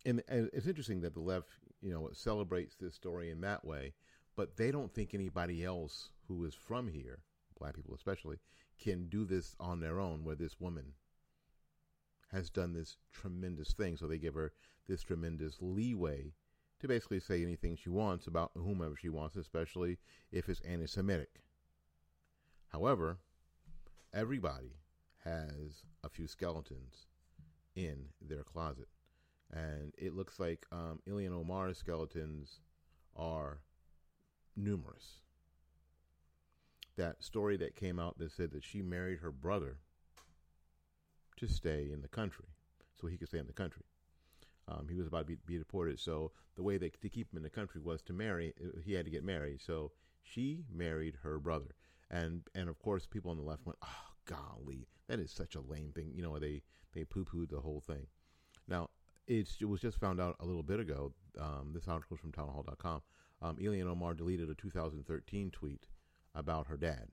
and, 0.05 0.23
and 0.27 0.49
it's 0.53 0.67
interesting 0.67 1.01
that 1.01 1.13
the 1.13 1.19
left, 1.19 1.49
you 1.81 1.91
know, 1.91 2.09
celebrates 2.13 2.75
this 2.75 2.95
story 2.95 3.29
in 3.29 3.41
that 3.41 3.65
way, 3.65 3.93
but 4.35 4.55
they 4.55 4.71
don't 4.71 4.93
think 4.93 5.13
anybody 5.13 5.63
else 5.65 6.09
who 6.27 6.45
is 6.45 6.55
from 6.55 6.87
here, 6.87 7.19
black 7.59 7.75
people 7.75 7.93
especially, 7.93 8.37
can 8.79 9.09
do 9.09 9.25
this 9.25 9.55
on 9.59 9.79
their 9.79 9.99
own. 9.99 10.23
Where 10.23 10.35
this 10.35 10.59
woman 10.59 10.93
has 12.31 12.49
done 12.49 12.73
this 12.73 12.95
tremendous 13.11 13.73
thing, 13.73 13.97
so 13.97 14.07
they 14.07 14.17
give 14.17 14.35
her 14.35 14.53
this 14.87 15.03
tremendous 15.03 15.57
leeway 15.59 16.31
to 16.81 16.87
basically 16.87 17.19
say 17.19 17.41
anything 17.41 17.75
she 17.75 17.89
wants 17.89 18.27
about 18.27 18.51
whomever 18.55 18.95
she 18.95 19.09
wants, 19.09 19.35
especially 19.35 19.97
if 20.31 20.49
it's 20.49 20.61
anti 20.61 20.87
Semitic. 20.87 21.41
However, 22.69 23.19
everybody 24.13 24.77
has 25.23 25.83
a 26.03 26.09
few 26.09 26.27
skeletons 26.27 27.07
in 27.75 28.05
their 28.21 28.43
closet. 28.43 28.87
And 29.51 29.93
it 29.97 30.15
looks 30.15 30.39
like 30.39 30.65
um, 30.71 31.01
Ilhan 31.07 31.33
Omar's 31.33 31.77
skeletons 31.77 32.59
are 33.15 33.59
numerous. 34.55 35.21
That 36.97 37.23
story 37.23 37.57
that 37.57 37.75
came 37.75 37.99
out 37.99 38.17
that 38.17 38.31
said 38.31 38.51
that 38.51 38.63
she 38.63 38.81
married 38.81 39.19
her 39.19 39.31
brother 39.31 39.77
to 41.37 41.47
stay 41.47 41.89
in 41.91 42.01
the 42.01 42.07
country, 42.07 42.45
so 42.99 43.07
he 43.07 43.17
could 43.17 43.27
stay 43.27 43.39
in 43.39 43.47
the 43.47 43.53
country. 43.53 43.83
Um, 44.71 44.87
he 44.89 44.95
was 44.95 45.07
about 45.07 45.27
to 45.27 45.35
be, 45.35 45.37
be, 45.45 45.57
deported, 45.57 45.99
so 45.99 46.31
the 46.55 46.63
way 46.63 46.77
that 46.77 47.01
to 47.01 47.09
keep 47.09 47.31
him 47.31 47.37
in 47.37 47.43
the 47.43 47.49
country 47.49 47.81
was 47.81 48.01
to 48.03 48.13
marry. 48.13 48.53
He 48.85 48.93
had 48.93 49.05
to 49.05 49.11
get 49.11 49.23
married, 49.23 49.61
so 49.61 49.91
she 50.23 50.63
married 50.71 51.17
her 51.23 51.39
brother, 51.39 51.75
and 52.09 52.43
and 52.55 52.69
of 52.69 52.79
course, 52.79 53.05
people 53.05 53.31
on 53.31 53.37
the 53.37 53.43
left 53.43 53.65
went, 53.65 53.79
"Oh, 53.81 54.13
golly, 54.25 54.87
that 55.07 55.19
is 55.19 55.31
such 55.31 55.55
a 55.55 55.61
lame 55.61 55.91
thing." 55.93 56.13
You 56.15 56.21
know, 56.21 56.39
they 56.39 56.61
they 56.93 57.03
poo 57.03 57.25
pooed 57.25 57.49
the 57.49 57.59
whole 57.61 57.81
thing. 57.81 58.07
Now, 58.67 58.89
it 59.27 59.47
was 59.67 59.81
just 59.81 59.99
found 59.99 60.21
out 60.21 60.35
a 60.39 60.45
little 60.45 60.63
bit 60.63 60.79
ago. 60.79 61.13
Um, 61.39 61.71
this 61.73 61.87
article 61.87 62.15
is 62.15 62.21
from 62.21 62.31
townhall.com. 62.31 63.01
Um, 63.41 63.57
Ilhan 63.57 63.87
Omar 63.87 64.13
deleted 64.13 64.49
a 64.49 64.55
2013 64.55 65.51
tweet 65.51 65.85
about 66.35 66.67
her 66.67 66.77
dad, 66.77 67.07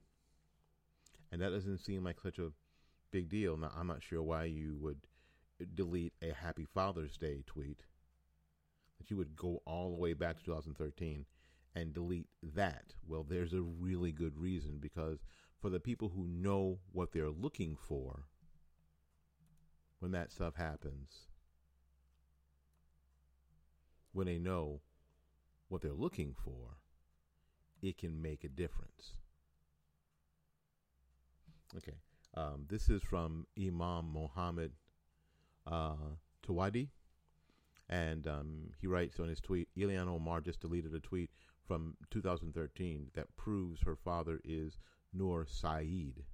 and 1.33 1.41
that 1.41 1.51
doesn't 1.51 1.79
seem 1.79 2.05
like 2.05 2.21
such 2.21 2.39
a 2.39 2.53
big 3.11 3.29
deal. 3.29 3.57
Now, 3.57 3.73
I'm 3.77 3.87
not 3.87 4.03
sure 4.03 4.23
why 4.23 4.45
you 4.45 4.77
would 4.81 4.99
delete 5.67 6.15
a 6.23 6.33
Happy 6.33 6.65
Father's 6.65 7.17
Day 7.17 7.43
tweet. 7.47 7.83
That 8.99 9.11
you 9.11 9.17
would 9.17 9.37
go 9.37 9.63
all 9.65 9.91
the 9.91 10.01
way 10.01 10.13
back 10.13 10.39
to 10.39 10.45
2013 10.45 11.25
and 11.75 11.95
delete 11.95 12.29
that. 12.43 12.95
Well, 13.07 13.25
there's 13.29 13.53
a 13.53 13.63
really 13.63 14.13
good 14.13 14.37
reason 14.37 14.79
because 14.81 15.19
for 15.61 15.71
the 15.71 15.81
people 15.81 16.11
who 16.11 16.27
know 16.27 16.79
what 16.93 17.13
they're 17.13 17.31
looking 17.31 17.77
for 17.77 18.25
when 20.01 20.13
that 20.13 20.31
stuff 20.31 20.55
happens, 20.57 21.27
when 24.13 24.27
they 24.27 24.39
know 24.39 24.81
what 25.69 25.83
they're 25.83 25.93
looking 25.93 26.35
for, 26.35 26.79
it 27.83 27.99
can 27.99 28.21
make 28.21 28.45
a 28.45 28.49
difference. 28.49 29.15
Okay. 31.77 31.99
Um, 32.35 32.65
this 32.69 32.89
is 32.89 33.03
from 33.03 33.47
Imam 33.59 34.13
Mohammed 34.13 34.73
uh, 35.71 36.17
Tawadi. 36.47 36.89
And 37.89 38.27
um, 38.27 38.71
he 38.81 38.87
writes 38.87 39.19
on 39.19 39.29
his 39.29 39.41
tweet 39.41 39.69
Ilhan 39.77 40.09
Omar 40.09 40.41
just 40.41 40.61
deleted 40.61 40.95
a 40.95 41.01
tweet 41.01 41.31
from 41.67 41.97
2013 42.11 43.11
that 43.15 43.35
proves 43.37 43.81
her 43.83 43.97
father 43.97 44.41
is 44.45 44.79
Noor 45.13 45.47
Saeed, 45.47 46.25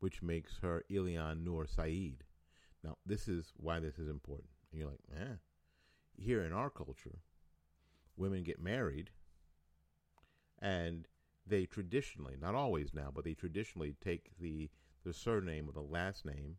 which 0.00 0.22
makes 0.22 0.58
her 0.62 0.84
Ilhan 0.90 1.44
Noor 1.44 1.66
Saeed. 1.66 2.24
Now, 2.82 2.96
this 3.06 3.28
is 3.28 3.52
why 3.56 3.78
this 3.78 3.98
is 3.98 4.08
important. 4.08 4.50
And 4.70 4.80
you're 4.80 4.90
like, 4.90 5.00
eh. 5.16 5.34
Here 6.16 6.42
in 6.42 6.52
our 6.52 6.70
culture, 6.70 7.18
women 8.16 8.42
get 8.42 8.60
married 8.60 9.10
and 10.60 11.06
they 11.46 11.66
traditionally, 11.66 12.36
not 12.40 12.54
always 12.54 12.92
now, 12.92 13.10
but 13.14 13.24
they 13.24 13.34
traditionally 13.34 13.96
take 14.02 14.30
the, 14.38 14.70
the 15.04 15.12
surname 15.12 15.68
or 15.68 15.72
the 15.72 15.80
last 15.80 16.24
name 16.24 16.56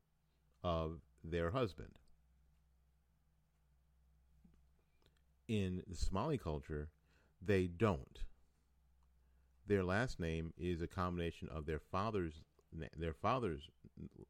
of 0.63 0.99
their 1.23 1.51
husband. 1.51 1.91
In 5.47 5.83
the 5.87 5.95
Somali 5.95 6.37
culture, 6.37 6.89
they 7.41 7.67
don't. 7.67 8.19
Their 9.67 9.83
last 9.83 10.19
name 10.19 10.53
is 10.57 10.81
a 10.81 10.87
combination 10.87 11.49
of 11.49 11.65
their 11.65 11.79
father's 11.79 12.41
their 12.97 13.13
father's 13.13 13.69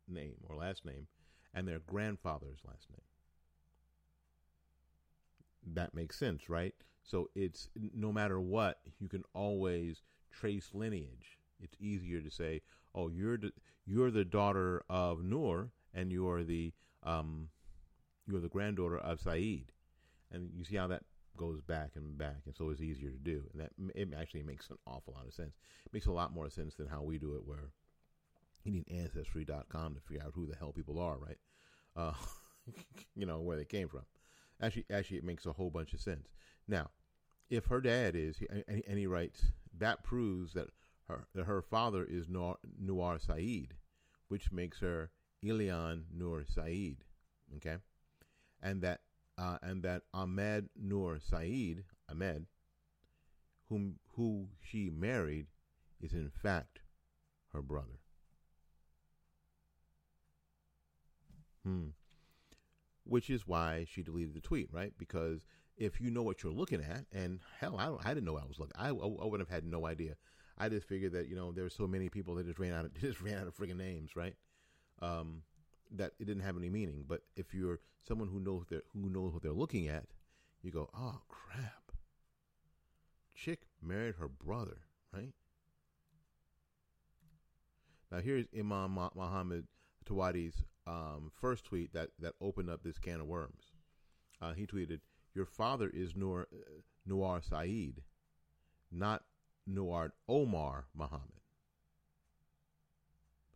name 0.07 0.35
or 0.49 0.55
last 0.55 0.83
name 0.83 1.07
and 1.53 1.67
their 1.67 1.79
grandfather's 1.79 2.59
last 2.65 2.89
name. 2.89 3.01
That 5.75 5.93
makes 5.93 6.17
sense, 6.17 6.49
right? 6.49 6.73
So 7.03 7.29
it's 7.35 7.69
no 7.93 8.11
matter 8.11 8.39
what, 8.39 8.79
you 8.99 9.07
can 9.07 9.23
always 9.33 10.01
trace 10.31 10.69
lineage. 10.73 11.37
It's 11.59 11.75
easier 11.79 12.21
to 12.21 12.31
say, 12.31 12.61
"Oh, 12.95 13.09
you're 13.09 13.37
the, 13.37 13.51
you're 13.85 14.11
the 14.11 14.25
daughter 14.25 14.83
of 14.89 15.23
Noor, 15.23 15.69
and 15.93 16.11
you're 16.11 16.43
the 16.43 16.73
um, 17.03 17.49
you're 18.27 18.41
the 18.41 18.49
granddaughter 18.49 18.97
of 18.97 19.19
Saeed," 19.19 19.71
and 20.31 20.49
you 20.55 20.63
see 20.63 20.75
how 20.75 20.87
that 20.87 21.03
goes 21.37 21.61
back 21.61 21.91
and 21.95 22.17
back, 22.17 22.41
and 22.45 22.55
so 22.55 22.69
it's 22.69 22.81
easier 22.81 23.09
to 23.09 23.17
do. 23.17 23.43
And 23.51 23.61
that 23.61 23.71
it 23.95 24.09
actually 24.19 24.43
makes 24.43 24.69
an 24.69 24.77
awful 24.85 25.13
lot 25.13 25.27
of 25.27 25.33
sense. 25.33 25.55
It 25.85 25.93
makes 25.93 26.05
a 26.05 26.11
lot 26.11 26.33
more 26.33 26.49
sense 26.49 26.75
than 26.75 26.87
how 26.87 27.01
we 27.01 27.17
do 27.17 27.35
it, 27.35 27.45
where 27.45 27.71
you 28.63 28.71
need 28.71 28.85
ancestry.com 28.91 29.95
to 29.95 30.01
figure 30.01 30.23
out 30.23 30.33
who 30.35 30.45
the 30.45 30.55
hell 30.55 30.71
people 30.71 30.99
are, 30.99 31.17
right? 31.17 31.37
Uh, 31.95 32.13
you 33.15 33.25
know 33.25 33.39
where 33.41 33.57
they 33.57 33.65
came 33.65 33.87
from. 33.87 34.05
Actually, 34.61 34.85
actually, 34.91 35.17
it 35.17 35.23
makes 35.23 35.45
a 35.45 35.53
whole 35.53 35.71
bunch 35.71 35.93
of 35.93 35.99
sense. 35.99 36.27
Now, 36.67 36.89
if 37.49 37.65
her 37.65 37.81
dad 37.81 38.15
is, 38.15 38.37
and, 38.67 38.97
he 38.97 39.07
writes, 39.07 39.43
that 39.77 40.03
proves 40.03 40.53
that 40.53 40.67
her 41.07 41.27
that 41.35 41.45
her 41.45 41.61
father 41.61 42.05
is 42.07 42.29
Noor, 42.29 42.57
Noor 42.79 43.19
Saeed, 43.19 43.73
which 44.27 44.51
makes 44.51 44.79
her 44.79 45.09
Ilhan 45.43 46.03
Nur 46.13 46.43
Saeed. 46.45 46.97
Okay, 47.57 47.77
and 48.61 48.81
that 48.81 49.01
uh, 49.37 49.57
and 49.61 49.83
that 49.83 50.03
Ahmed 50.13 50.69
Nur 50.75 51.19
Saeed, 51.19 51.83
Ahmed, 52.09 52.45
whom 53.69 53.99
who 54.15 54.47
she 54.61 54.89
married, 54.89 55.47
is 56.01 56.13
in 56.13 56.29
fact 56.29 56.79
her 57.53 57.61
brother. 57.61 57.99
Hmm. 61.63 61.89
Which 63.03 63.29
is 63.29 63.47
why 63.47 63.85
she 63.89 64.03
deleted 64.03 64.33
the 64.33 64.41
tweet, 64.41 64.69
right? 64.71 64.93
Because 64.97 65.41
if 65.77 65.99
you 65.99 66.11
know 66.11 66.21
what 66.21 66.43
you're 66.43 66.51
looking 66.51 66.81
at, 66.81 67.05
and 67.11 67.39
hell, 67.59 67.77
I, 67.77 68.09
I 68.09 68.13
didn't 68.13 68.25
know 68.25 68.37
I 68.37 68.45
was 68.45 68.59
looking. 68.59 68.75
I, 68.77 68.89
I, 68.89 68.91
I 68.91 69.25
would 69.25 69.39
have 69.39 69.49
had 69.49 69.65
no 69.65 69.85
idea. 69.87 70.15
I 70.57 70.69
just 70.69 70.87
figured 70.87 71.13
that 71.13 71.27
you 71.27 71.35
know 71.35 71.51
there 71.51 71.63
were 71.63 71.69
so 71.69 71.87
many 71.87 72.09
people 72.09 72.35
that 72.35 72.45
just 72.45 72.59
ran 72.59 72.73
out 72.73 72.85
of 72.85 72.93
just 73.01 73.21
ran 73.21 73.39
out 73.39 73.47
of 73.47 73.55
friggin' 73.55 73.77
names, 73.77 74.15
right? 74.15 74.35
Um, 75.01 75.43
that 75.93 76.13
it 76.19 76.25
didn't 76.25 76.43
have 76.43 76.57
any 76.57 76.69
meaning. 76.69 77.05
But 77.07 77.21
if 77.35 77.53
you're 77.53 77.79
someone 78.07 78.29
who 78.29 78.39
knows 78.39 78.65
who 78.69 79.09
knows 79.09 79.33
what 79.33 79.43
they're 79.43 79.51
looking 79.51 79.87
at, 79.87 80.05
you 80.61 80.71
go, 80.71 80.89
"Oh 80.93 81.21
crap!" 81.27 81.91
Chick 83.33 83.61
married 83.81 84.15
her 84.15 84.27
brother, 84.27 84.77
right? 85.13 85.33
Now 88.11 88.19
here's 88.19 88.45
Imam 88.57 88.91
Muhammad 89.15 89.67
Tawadi's 90.05 90.63
um, 90.87 91.31
first 91.39 91.65
tweet 91.65 91.93
that 91.93 92.09
that 92.19 92.33
opened 92.41 92.69
up 92.69 92.83
this 92.83 92.97
can 92.97 93.21
of 93.21 93.27
worms. 93.27 93.71
Uh, 94.41 94.53
he 94.53 94.65
tweeted, 94.65 94.99
"Your 95.33 95.45
father 95.45 95.89
is 95.93 96.15
Noor 96.15 96.47
uh, 96.53 96.81
Noor 97.05 97.41
Saeed, 97.41 98.01
not 98.91 99.23
Noor 99.65 100.13
Omar 100.27 100.85
Muhammad." 100.93 101.41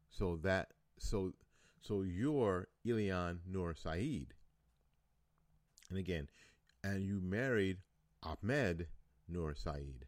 So 0.09 0.37
that 0.43 0.71
so 0.97 1.33
so 1.81 2.01
you're 2.01 2.67
Ilhan 2.85 3.39
Nur 3.47 3.73
Saeed. 3.75 4.33
And 5.89 5.99
again, 5.99 6.27
and 6.83 7.03
you 7.03 7.19
married 7.21 7.77
Ahmed 8.23 8.87
Nur 9.27 9.53
Saeed. 9.53 10.05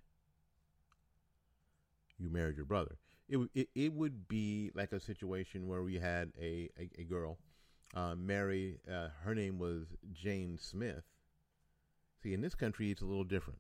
You 2.17 2.29
married 2.29 2.55
your 2.55 2.65
brother. 2.65 2.97
It, 3.29 3.37
it, 3.53 3.69
it 3.75 3.93
would 3.93 4.27
be 4.27 4.71
like 4.73 4.91
a 4.91 4.99
situation 4.99 5.67
where 5.67 5.83
we 5.83 5.99
had 5.99 6.31
a, 6.39 6.69
a, 6.79 6.89
a 6.99 7.03
girl 7.03 7.37
uh, 7.93 8.15
marry, 8.15 8.79
uh, 8.91 9.09
her 9.23 9.35
name 9.35 9.59
was 9.59 9.85
Jane 10.11 10.57
Smith. 10.59 11.03
See, 12.23 12.33
in 12.33 12.41
this 12.41 12.55
country, 12.55 12.89
it's 12.89 13.01
a 13.01 13.05
little 13.05 13.23
different. 13.23 13.59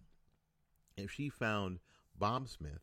If 0.95 1.11
she 1.11 1.29
found 1.29 1.79
Bob 2.17 2.49
Smith, 2.49 2.81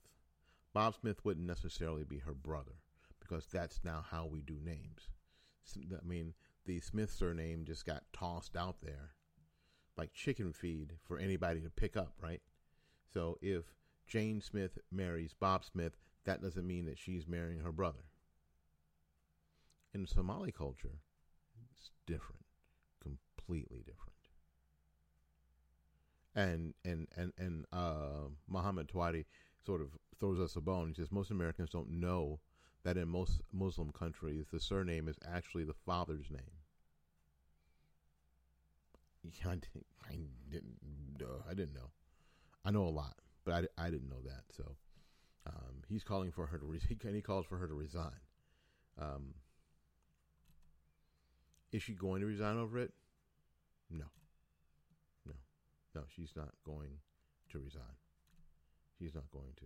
Bob 0.72 0.94
Smith 1.00 1.24
wouldn't 1.24 1.46
necessarily 1.46 2.04
be 2.04 2.18
her 2.18 2.34
brother 2.34 2.83
because 3.26 3.46
that's 3.46 3.80
now 3.84 4.04
how 4.10 4.26
we 4.26 4.42
do 4.42 4.58
names. 4.64 5.08
I 5.76 6.06
mean, 6.06 6.34
the 6.66 6.80
Smith 6.80 7.10
surname 7.10 7.64
just 7.64 7.86
got 7.86 8.04
tossed 8.12 8.56
out 8.56 8.76
there 8.82 9.14
like 9.96 10.12
chicken 10.12 10.52
feed 10.52 10.92
for 11.04 11.18
anybody 11.18 11.60
to 11.60 11.70
pick 11.70 11.96
up, 11.96 12.14
right? 12.20 12.42
So 13.12 13.38
if 13.40 13.64
Jane 14.06 14.40
Smith 14.40 14.78
marries 14.90 15.34
Bob 15.38 15.64
Smith, 15.64 15.96
that 16.24 16.42
doesn't 16.42 16.66
mean 16.66 16.86
that 16.86 16.98
she's 16.98 17.28
marrying 17.28 17.60
her 17.60 17.72
brother. 17.72 18.04
In 19.94 20.06
Somali 20.06 20.50
culture, 20.50 20.98
it's 21.70 21.90
different, 22.06 22.44
completely 23.00 23.84
different. 23.86 24.10
And 26.34 26.74
and 26.84 27.06
and 27.16 27.32
and 27.38 27.64
uh, 27.72 28.28
Muhammad 28.48 28.88
Tawadi 28.88 29.24
sort 29.64 29.80
of 29.80 29.90
throws 30.18 30.40
us 30.40 30.56
a 30.56 30.60
bone. 30.60 30.88
He 30.88 30.94
says 30.94 31.12
most 31.12 31.30
Americans 31.30 31.70
don't 31.70 31.90
know 31.90 32.40
that 32.84 32.96
in 32.96 33.08
most 33.08 33.40
Muslim 33.52 33.90
countries, 33.90 34.46
the 34.52 34.60
surname 34.60 35.08
is 35.08 35.18
actually 35.26 35.64
the 35.64 35.74
father's 35.74 36.30
name. 36.30 36.40
I 39.46 39.54
didn't. 39.54 39.86
I 40.06 40.18
didn't, 40.50 40.78
uh, 41.22 41.42
I 41.48 41.54
didn't 41.54 41.74
know. 41.74 41.90
I 42.64 42.70
know 42.70 42.84
a 42.84 42.90
lot, 42.90 43.14
but 43.44 43.68
I, 43.78 43.86
I 43.86 43.90
didn't 43.90 44.08
know 44.08 44.20
that. 44.24 44.44
So 44.54 44.76
um, 45.46 45.82
he's 45.88 46.04
calling 46.04 46.30
for 46.30 46.46
her 46.46 46.58
to. 46.58 46.64
Re- 46.64 46.80
he 47.12 47.20
calls 47.22 47.46
for 47.46 47.56
her 47.56 47.66
to 47.66 47.74
resign. 47.74 48.20
Um, 49.00 49.34
is 51.72 51.82
she 51.82 51.94
going 51.94 52.20
to 52.20 52.26
resign 52.26 52.58
over 52.58 52.78
it? 52.78 52.92
No. 53.90 54.04
No. 55.26 55.34
No, 55.94 56.02
she's 56.14 56.32
not 56.36 56.50
going 56.64 56.98
to 57.50 57.58
resign. 57.58 57.96
She's 58.98 59.14
not 59.14 59.30
going 59.32 59.54
to. 59.56 59.64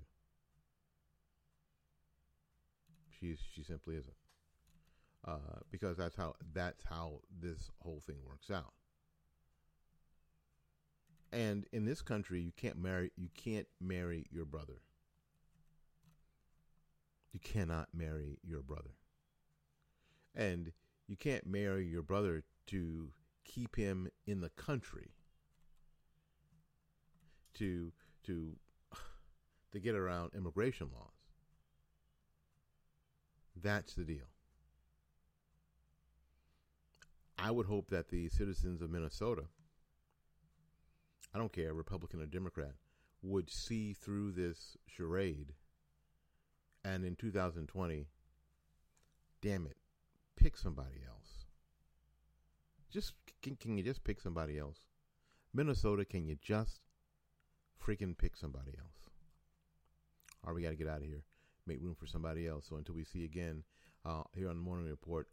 She's 3.18 3.38
she 3.54 3.62
simply 3.62 3.96
isn't. 3.96 4.14
Uh, 5.26 5.60
because 5.70 5.96
that's 5.96 6.16
how 6.16 6.34
that's 6.52 6.84
how 6.84 7.20
this 7.40 7.70
whole 7.80 8.02
thing 8.06 8.16
works 8.26 8.50
out. 8.50 8.72
And 11.32 11.66
in 11.72 11.84
this 11.84 12.00
country, 12.00 12.40
you 12.40 12.52
can't 12.56 12.78
marry 12.78 13.10
you 13.16 13.28
can't 13.34 13.66
marry 13.80 14.26
your 14.30 14.44
brother. 14.44 14.80
You 17.32 17.40
cannot 17.40 17.88
marry 17.92 18.38
your 18.42 18.62
brother. 18.62 18.96
And 20.34 20.72
you 21.06 21.16
can't 21.16 21.46
marry 21.46 21.86
your 21.86 22.02
brother 22.02 22.44
to 22.68 23.08
keep 23.44 23.76
him 23.76 24.08
in 24.26 24.40
the 24.40 24.50
country. 24.50 25.10
To 27.54 27.92
to 28.24 28.56
to 29.72 29.80
get 29.80 29.94
around 29.94 30.30
immigration 30.34 30.88
laws. 30.94 31.17
That's 33.62 33.94
the 33.94 34.04
deal. 34.04 34.26
I 37.38 37.50
would 37.50 37.66
hope 37.66 37.90
that 37.90 38.08
the 38.08 38.28
citizens 38.28 38.82
of 38.82 38.90
Minnesota, 38.90 39.44
I 41.34 41.38
don't 41.38 41.52
care, 41.52 41.72
Republican 41.72 42.20
or 42.20 42.26
Democrat, 42.26 42.74
would 43.22 43.50
see 43.50 43.92
through 43.92 44.32
this 44.32 44.76
charade 44.86 45.52
and 46.84 47.04
in 47.04 47.16
2020, 47.16 48.06
damn 49.40 49.66
it, 49.66 49.76
pick 50.36 50.56
somebody 50.56 51.02
else. 51.06 51.46
Just 52.90 53.12
can, 53.42 53.56
can 53.56 53.76
you 53.76 53.84
just 53.84 54.04
pick 54.04 54.20
somebody 54.20 54.58
else? 54.58 54.78
Minnesota, 55.52 56.04
can 56.04 56.26
you 56.26 56.36
just 56.40 56.80
freaking 57.88 58.16
pick 58.16 58.36
somebody 58.36 58.72
else. 58.78 59.08
All 60.44 60.50
right, 60.50 60.56
we 60.56 60.62
got 60.62 60.70
to 60.70 60.76
get 60.76 60.88
out 60.88 60.98
of 60.98 61.04
here. 61.04 61.24
Make 61.68 61.82
room 61.82 61.94
for 61.94 62.06
somebody 62.06 62.48
else. 62.48 62.66
So 62.68 62.76
until 62.76 62.94
we 62.94 63.04
see 63.04 63.24
again 63.24 63.62
uh, 64.04 64.22
here 64.34 64.48
on 64.48 64.56
the 64.56 64.62
Morning 64.62 64.88
Report, 64.88 65.28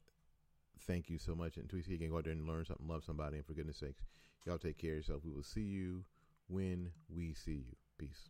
thank 0.81 1.09
you 1.09 1.17
so 1.17 1.33
much. 1.33 1.57
Until 1.57 1.77
we 1.77 1.83
see 1.83 1.93
again, 1.93 2.09
go 2.09 2.17
out 2.17 2.25
there 2.25 2.33
and 2.33 2.47
learn 2.47 2.65
something, 2.65 2.87
love 2.87 3.03
somebody, 3.05 3.37
and 3.37 3.45
for 3.45 3.53
goodness 3.53 3.77
sakes, 3.77 4.03
y'all 4.45 4.57
take 4.57 4.77
care 4.77 4.91
of 4.91 4.97
yourself. 4.97 5.21
We 5.23 5.31
will 5.31 5.43
see 5.43 5.61
you 5.61 6.03
when 6.47 6.91
we 7.09 7.33
see 7.33 7.63
you. 7.67 7.75
Peace. 7.97 8.29